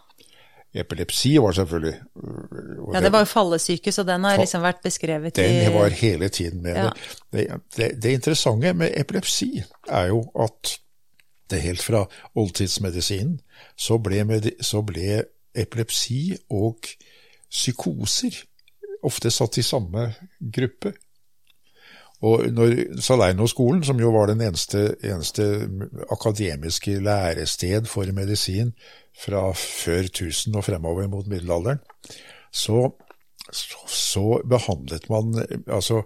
Epilepsi 0.75 1.37
var 1.39 1.53
selvfølgelig 1.55 1.95
og 2.83 2.95
Ja, 2.97 3.01
det 3.05 3.13
var 3.15 3.23
jo 3.23 3.29
fallesyke, 3.31 3.93
så 3.95 4.03
den 4.07 4.25
har 4.27 4.39
liksom 4.41 4.63
vært 4.65 4.81
beskrevet 4.83 5.39
i 5.39 5.43
Den 5.61 5.75
var 5.77 5.89
hele 5.95 6.29
tiden 6.29 6.63
med 6.63 6.77
Ja. 6.77 6.89
det. 6.89 7.21
Det, 7.33 7.61
det. 7.77 7.91
Det 8.03 8.13
interessante 8.17 8.73
med 8.75 8.91
epilepsi 8.99 9.63
er 9.89 10.07
jo 10.11 10.25
at 10.35 10.79
det 11.51 11.61
helt 11.63 11.83
fra 11.83 12.07
oldtidsmedisinen 12.35 13.41
så 13.77 13.99
ble, 14.03 14.25
med, 14.25 14.51
så 14.65 14.81
ble 14.83 15.23
epilepsi 15.55 16.35
og 16.51 16.87
psykoser 17.51 18.43
ofte 19.05 19.31
satt 19.31 19.59
i 19.61 19.67
samme 19.67 20.09
gruppe. 20.41 20.95
Og 22.25 22.47
når 22.57 23.01
Salerno-skolen, 23.05 23.83
som 23.85 23.99
jo 24.01 24.13
var 24.15 24.31
den 24.31 24.41
eneste, 24.47 24.95
eneste 25.05 25.69
akademiske 26.13 26.97
lærested 27.05 27.89
for 27.91 28.09
medisin 28.17 28.73
fra 29.25 29.51
før 29.53 30.09
1000 30.09 30.57
og 30.57 30.65
fremover 30.65 31.09
mot 31.09 31.27
middelalderen, 31.27 31.83
så, 32.53 32.89
så, 33.53 34.41
behandlet 34.49 35.11
man 35.11 35.35
altså 35.69 36.03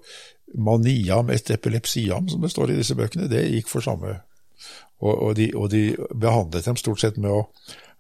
maniam 0.59 1.31
et 1.31 1.51
epilepsiam, 1.51 2.29
som 2.29 2.43
det 2.43 2.51
står 2.51 2.73
i 2.73 2.81
disse 2.81 2.97
bøkene, 2.99 3.29
det 3.31 3.47
gikk 3.53 3.69
for 3.69 3.85
samme. 3.85 4.17
Og, 4.99 5.15
og, 5.23 5.37
de, 5.37 5.53
og 5.55 5.71
de 5.71 5.93
behandlet 6.21 6.67
dem 6.67 6.77
stort 6.81 7.05
sett 7.05 7.21
med 7.21 7.31
å, 7.31 7.45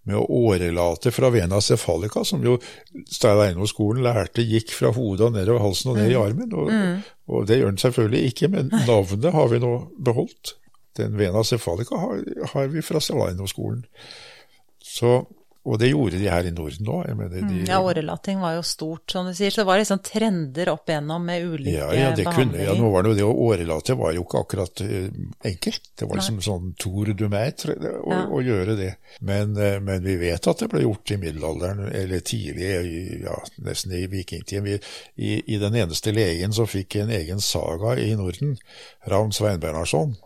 med 0.08 0.18
å 0.18 0.26
årelate 0.48 1.12
fra 1.14 1.30
vena 1.34 1.60
cefalica, 1.64 2.24
som 2.26 2.44
jo 2.44 2.56
Stein-Eino-skolen 3.06 4.04
lærte 4.06 4.44
gikk 4.46 4.72
fra 4.76 4.92
hodet 4.96 5.28
og 5.28 5.36
nedover 5.36 5.66
halsen 5.66 5.92
og 5.92 6.00
ned 6.00 6.12
i 6.14 6.18
armen. 6.18 6.54
Og, 6.56 6.72
og 7.28 7.48
det 7.48 7.60
gjør 7.60 7.74
den 7.74 7.82
selvfølgelig 7.84 8.32
ikke, 8.32 8.50
men 8.54 8.72
navnet 8.88 9.36
har 9.36 9.52
vi 9.52 9.60
nå 9.62 9.74
beholdt. 10.08 10.56
Den 10.98 11.14
vena 11.20 11.44
cefalica 11.46 12.00
har, 12.00 12.22
har 12.54 12.72
vi 12.72 12.82
fra 12.82 13.02
Stein-Eino-skolen. 13.04 13.84
Så, 14.82 15.20
og 15.68 15.78
det 15.82 15.90
gjorde 15.90 16.18
de 16.20 16.28
her 16.32 16.46
i 16.48 16.52
Norden 16.54 16.88
òg. 16.88 17.10
Mm, 17.12 17.66
Ja, 17.68 17.78
årelating 17.84 18.40
var 18.40 18.54
jo 18.56 18.62
stort, 18.64 19.10
som 19.12 19.26
du 19.28 19.34
sier. 19.36 19.50
Så 19.52 19.60
det 19.62 19.66
var 19.68 19.78
liksom 19.80 20.00
trender 20.04 20.70
opp 20.72 20.88
igjennom 20.88 21.24
med 21.28 21.44
ulike 21.44 21.74
Ja, 21.76 21.88
ja, 21.94 22.10
det 22.16 22.24
kunne, 22.24 22.62
ja, 22.64 22.72
nå 22.78 22.88
var 22.92 23.02
det 23.04 23.12
jo 23.12 23.18
det 23.18 23.26
å 23.28 23.34
årelate 23.48 23.96
var 24.00 24.12
jo 24.16 24.24
ikke 24.24 24.40
akkurat 24.44 24.80
eh, 24.86 25.10
enkelt. 25.52 25.90
Det 25.98 26.08
var 26.08 26.16
liksom 26.20 26.40
sånn 26.44 26.72
tour 26.80 27.12
du 27.12 27.26
maître 27.28 27.76
å, 27.76 28.10
Ja. 28.12 28.20
å 28.32 28.40
gjøre 28.42 28.76
det. 28.80 28.90
Men, 29.20 29.56
eh, 29.56 29.78
men 29.80 30.02
vi 30.02 30.16
vet 30.16 30.48
at 30.48 30.58
det 30.64 30.70
ble 30.72 30.82
gjort 30.86 31.10
i 31.12 31.20
middelalderen, 31.20 31.92
eller 31.92 32.20
tidlig, 32.20 33.22
ja, 33.22 33.36
nesten 33.66 33.92
i 33.92 34.06
vikingtiden. 34.06 34.64
Vi, 34.64 34.78
i, 35.16 35.54
I 35.54 35.58
den 35.58 35.74
eneste 35.74 36.12
legen 36.12 36.52
som 36.52 36.66
fikk 36.66 36.96
en 37.02 37.10
egen 37.10 37.40
saga 37.40 37.96
i 38.00 38.14
Norden, 38.16 38.56
Ravn 39.06 39.32
Svein 39.32 39.60
Bernarsson. 39.60 40.16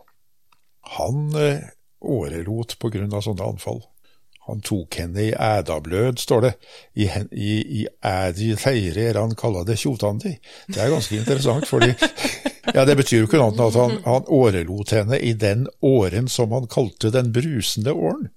han 0.97 1.35
eh, 1.35 1.59
årelot 2.03 2.75
av 2.83 3.21
sånne 3.23 3.45
anfall. 3.47 3.81
Han 4.49 4.59
tok 4.65 4.97
henne 4.99 5.23
i 5.23 5.31
ædablød, 5.31 6.19
står 6.19 6.41
det. 6.43 6.51
I, 6.99 7.07
i, 7.31 7.53
i 7.79 7.85
ædi 8.03 8.49
feire 8.59 9.05
er 9.09 9.19
han 9.21 9.37
kalla 9.39 9.63
det 9.67 9.77
tjotandi. 9.79 10.33
Det 10.67 10.81
er 10.83 10.91
ganske 10.91 11.15
interessant, 11.21 11.67
fordi 11.69 11.93
ja, 12.75 12.83
Det 12.85 12.97
betyr 12.99 13.21
jo 13.21 13.29
ikke 13.29 13.39
noe 13.39 13.53
annet 13.53 13.61
enn 13.61 13.69
at 13.69 13.79
han, 13.79 13.95
han 14.07 14.27
årelot 14.27 14.93
henne 14.97 15.19
i 15.19 15.31
den 15.39 15.65
åren 15.79 16.27
som 16.31 16.51
han 16.55 16.67
kalte 16.71 17.13
den 17.15 17.31
brusende 17.35 17.95
åren. 17.95 18.29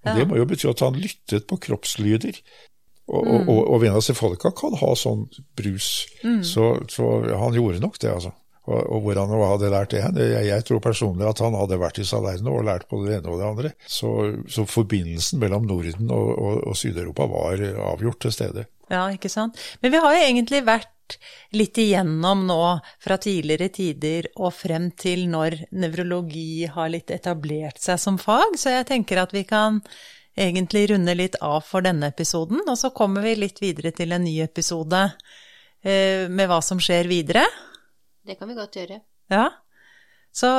Og 0.00 0.16
Det 0.16 0.26
må 0.28 0.40
jo 0.40 0.48
bety 0.48 0.68
at 0.70 0.80
han 0.84 0.96
lyttet 0.96 1.46
på 1.50 1.60
kroppslyder. 1.68 2.40
Og, 3.10 3.26
og, 3.26 3.48
og, 3.50 3.60
og 3.74 3.80
Vena 3.82 4.00
folka 4.14 4.52
kan 4.56 4.76
ha 4.78 4.92
sånn 4.94 5.24
brus, 5.58 6.06
så, 6.46 6.76
så 6.88 7.08
han 7.26 7.56
gjorde 7.56 7.82
nok 7.82 7.98
det, 7.98 8.12
altså. 8.12 8.30
Og, 8.70 8.80
og 8.86 9.04
hvor 9.04 9.18
han 9.18 9.32
hadde 9.34 9.72
lært 9.72 9.96
det 9.96 10.26
jeg, 10.30 10.46
jeg 10.46 10.66
tror 10.68 10.82
personlig 10.84 11.26
at 11.26 11.42
han 11.42 11.56
hadde 11.58 11.80
vært 11.80 11.98
i 12.02 12.06
Salerno 12.06 12.54
og 12.60 12.68
lært 12.68 12.86
både 12.90 13.10
det 13.10 13.18
ene 13.18 13.32
og 13.32 13.40
det 13.40 13.48
andre. 13.48 13.72
Så, 13.82 14.12
så 14.48 14.66
forbindelsen 14.68 15.42
mellom 15.42 15.66
Norden 15.68 16.14
og, 16.14 16.30
og, 16.36 16.62
og 16.70 16.78
Syd-Europa 16.78 17.26
var 17.30 17.64
avgjort 17.90 18.22
til 18.26 18.36
stede. 18.36 18.66
Ja, 18.90 19.04
ikke 19.10 19.30
sant. 19.32 19.58
Men 19.82 19.94
vi 19.94 20.02
har 20.02 20.16
jo 20.16 20.24
egentlig 20.30 20.64
vært 20.66 20.96
litt 21.58 21.78
igjennom 21.78 22.44
nå 22.46 22.62
fra 23.02 23.16
tidligere 23.18 23.70
tider 23.74 24.28
og 24.36 24.54
frem 24.54 24.90
til 24.98 25.26
når 25.30 25.56
nevrologi 25.74 26.68
har 26.70 26.90
litt 26.92 27.10
etablert 27.14 27.80
seg 27.82 27.98
som 27.98 28.18
fag, 28.20 28.54
så 28.58 28.76
jeg 28.76 28.88
tenker 28.90 29.22
at 29.22 29.34
vi 29.34 29.44
kan 29.48 29.80
egentlig 30.38 30.86
runde 30.92 31.14
litt 31.18 31.38
av 31.42 31.64
for 31.66 31.84
denne 31.84 32.10
episoden, 32.12 32.62
og 32.66 32.78
så 32.78 32.92
kommer 32.94 33.26
vi 33.26 33.36
litt 33.38 33.58
videre 33.62 33.92
til 33.96 34.14
en 34.14 34.24
ny 34.24 34.38
episode 34.44 35.02
eh, 35.82 36.30
med 36.30 36.46
hva 36.50 36.60
som 36.64 36.80
skjer 36.82 37.10
videre. 37.10 37.44
Det 38.26 38.36
kan 38.38 38.48
vi 38.50 38.58
godt 38.58 38.76
gjøre. 38.76 39.00
Ja. 39.32 39.46
Så 40.34 40.50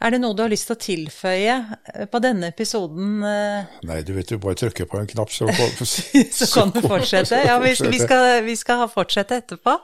er 0.00 0.14
det 0.14 0.20
noe 0.22 0.32
du 0.32 0.40
har 0.40 0.48
lyst 0.48 0.64
til 0.70 0.76
å 0.78 0.80
tilføye 0.80 1.54
eh, 1.92 2.06
på 2.08 2.20
denne 2.24 2.48
episoden? 2.54 3.18
eh, 3.26 3.74
Nei, 3.84 3.98
du 4.06 4.14
vet 4.16 4.32
du 4.32 4.38
bare 4.40 4.56
trykker 4.56 4.88
på 4.88 4.96
en 4.96 5.10
knapp, 5.10 5.32
så, 5.36 5.48
Så 5.52 6.48
kan 6.54 6.72
du 6.72 6.80
fortsette. 6.80 7.42
Ja, 7.44 7.58
vi, 7.60 7.74
vi, 7.76 8.00
skal, 8.00 8.40
vi 8.46 8.56
skal 8.56 8.86
fortsette 8.92 9.42
etterpå. 9.42 9.76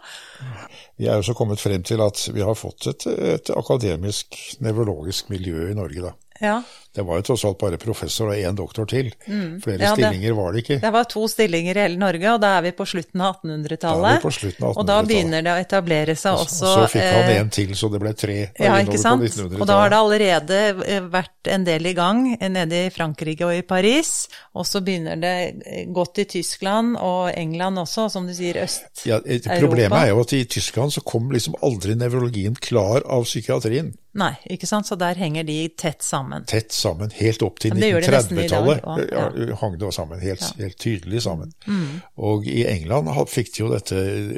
Vi 0.97 1.11
er 1.11 1.21
jo 1.21 1.27
så 1.29 1.37
kommet 1.37 1.61
frem 1.61 1.85
til 1.85 2.01
at 2.01 2.23
vi 2.33 2.45
har 2.47 2.57
fått 2.57 2.89
et, 2.95 3.07
et 3.37 3.53
akademisk 3.53 4.41
nevrologisk 4.65 5.29
miljø 5.35 5.69
i 5.69 5.77
Norge, 5.77 6.09
da. 6.09 6.15
Ja. 6.41 6.57
Det 6.97 7.05
var 7.05 7.19
jo 7.21 7.25
tross 7.29 7.45
alt 7.45 7.59
bare 7.61 7.77
professor 7.81 8.31
og 8.33 8.39
én 8.41 8.57
doktor 8.57 8.87
til. 8.89 9.11
Flere 9.27 9.79
Ja, 9.83 9.95
det- 9.95 10.07
stillinger 10.07 10.33
var 10.39 10.53
det 10.57 10.63
ikke. 10.65 10.81
Det 10.81 10.93
var 10.95 11.05
to 11.13 11.27
stillinger 11.29 11.77
i 11.77 11.81
hele 11.85 11.99
Norge, 12.01 12.31
og 12.35 12.41
da 12.41 12.55
er 12.59 12.63
vi 12.63 12.73
på 12.73 12.87
slutten 12.89 13.21
av 13.21 13.37
Da 13.43 13.51
er 13.53 13.59
1800-tallet. 13.59 14.17
vi 14.17 14.23
på 14.29 14.33
slutten 14.33 14.65
av 14.71 14.79
Og 14.79 14.87
da 14.87 14.97
begynner 15.03 15.43
det 15.45 15.53
å 15.53 15.61
etablere 15.61 16.17
seg 16.17 16.33
Og 16.33 16.47
også 16.47 16.71
så 16.73 16.87
fikk 16.89 17.03
han 17.03 17.31
eh, 17.31 17.41
en 17.41 17.51
til, 17.51 17.75
så 17.77 17.91
det 17.93 18.01
ble 18.01 18.13
tre. 18.17 18.39
Ja, 18.59 18.79
ikke 18.81 18.99
sant. 18.99 19.23
Og 19.61 19.67
da 19.67 19.77
har 19.83 19.91
det 19.91 19.99
allerede 19.99 20.87
eh, 20.87 21.01
vært 21.13 21.53
en 21.53 21.65
del 21.65 21.87
i 21.87 21.93
gang 21.93 22.37
eh, 22.41 22.49
nede 22.49 22.87
i 22.87 22.91
Frankrike 22.91 23.45
og 23.45 23.53
i 23.59 23.61
Paris. 23.63 24.29
Og 24.55 24.65
så 24.65 24.81
begynner 24.81 25.21
det 25.21 25.35
eh, 25.67 25.85
godt 25.93 26.19
i 26.19 26.25
Tyskland 26.25 26.97
og 26.97 27.31
England 27.37 27.77
også, 27.85 28.09
som 28.11 28.27
du 28.27 28.33
sier, 28.33 28.55
Øst-Europa. 28.65 29.05
Ja, 29.05 29.61
problemet 29.61 29.99
er 30.01 30.09
jo 30.15 30.21
at 30.25 30.33
i 30.33 30.45
Tyskland 30.45 30.93
så 30.97 31.05
kom 31.05 31.29
liksom 31.31 31.55
aldri 31.63 31.95
nevrologien 31.95 32.57
klar 32.57 33.03
av 33.05 33.25
psykiatrien. 33.29 33.93
Nei, 34.17 34.33
ikke 34.49 34.65
sant. 34.67 34.87
Så 34.89 34.97
der 34.97 35.13
henger 35.21 35.45
de 35.45 35.69
tett 35.77 36.01
sammen. 36.01 36.47
Tett 36.49 36.73
sammen 36.73 36.86
helt 37.21 37.43
opp 37.43 37.59
til 37.61 37.73
Men 37.75 37.81
det 37.83 37.91
gjør 37.93 38.05
de 38.07 38.11
nesten 38.15 38.39
i 38.39 38.47
dag 38.49 38.65
1930-tallet. 38.67 38.83
også, 38.85 39.49
ja. 39.51 39.57
Hang 39.61 39.79
det 39.81 39.93
sammen 39.95 40.21
helt, 40.21 40.41
Ja. 40.41 40.51
helt 40.65 40.79
tydelig 40.79 41.23
sammen. 41.23 41.53
Mm. 41.67 42.01
Og 42.17 42.47
i 42.47 42.65
England 42.67 43.09
fikk 43.29 43.53
de 43.57 43.63
jo 43.65 43.69
dette, 43.73 43.95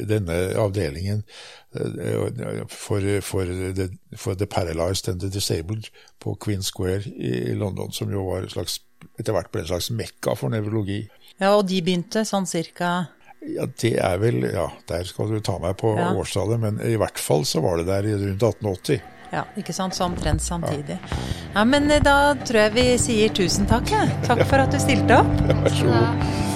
denne 0.09 0.39
avdelingen 0.57 1.23
eh, 1.75 2.65
for, 2.69 3.01
for, 3.21 3.45
the, 3.75 3.89
for 4.17 4.35
the 4.35 4.47
paralyzed 4.47 5.09
and 5.09 5.21
the 5.21 5.29
disabled 5.29 5.89
på 6.21 6.35
Queen 6.41 6.63
Square 6.63 7.03
i 7.17 7.55
London, 7.55 7.93
som 7.93 8.11
jo 8.13 8.25
var 8.31 8.49
slags, 8.49 8.81
etter 9.19 9.33
hvert 9.37 9.53
ble 9.53 9.63
en 9.63 9.71
slags 9.75 9.91
mekka 9.95 10.35
for 10.37 10.51
nevrologi. 10.55 11.05
Ja, 11.39 11.55
og 11.57 11.69
de 11.71 11.83
begynte 11.83 12.25
sånn 12.27 12.47
cirka 12.51 13.07
Ja, 13.47 13.69
det 13.79 13.93
er 14.03 14.17
vel 14.19 14.41
Ja, 14.51 14.65
der 14.91 15.05
skal 15.07 15.29
du 15.31 15.39
ta 15.47 15.59
meg 15.63 15.77
på 15.79 15.93
Ja. 15.97 16.09
årstallet, 16.19 16.59
men 16.59 16.81
i 16.83 16.97
hvert 16.99 17.19
fall 17.23 17.45
så 17.47 17.61
var 17.63 17.77
det 17.79 17.87
der 17.87 18.03
rundt 18.03 18.43
1880. 18.43 19.01
Ja, 19.33 19.45
ikke 19.61 19.75
sant, 19.77 19.95
så 19.97 20.07
omtrent 20.09 20.43
samtidig. 20.43 20.99
Ja, 21.55 21.65
men 21.69 21.91
eh, 21.91 22.03
da 22.05 22.35
tror 22.45 22.63
jeg 22.67 22.75
vi 22.77 22.87
sier 23.01 23.35
tusen 23.37 23.69
takk, 23.69 23.91
jeg. 23.93 24.13
Takk 24.29 24.45
for 24.49 24.65
at 24.65 24.73
du 24.73 24.81
stilte 24.83 25.21
opp. 25.21 25.35
Vær 25.49 25.75
så 25.75 25.89
god. 25.91 25.97
Ja. 25.99 26.48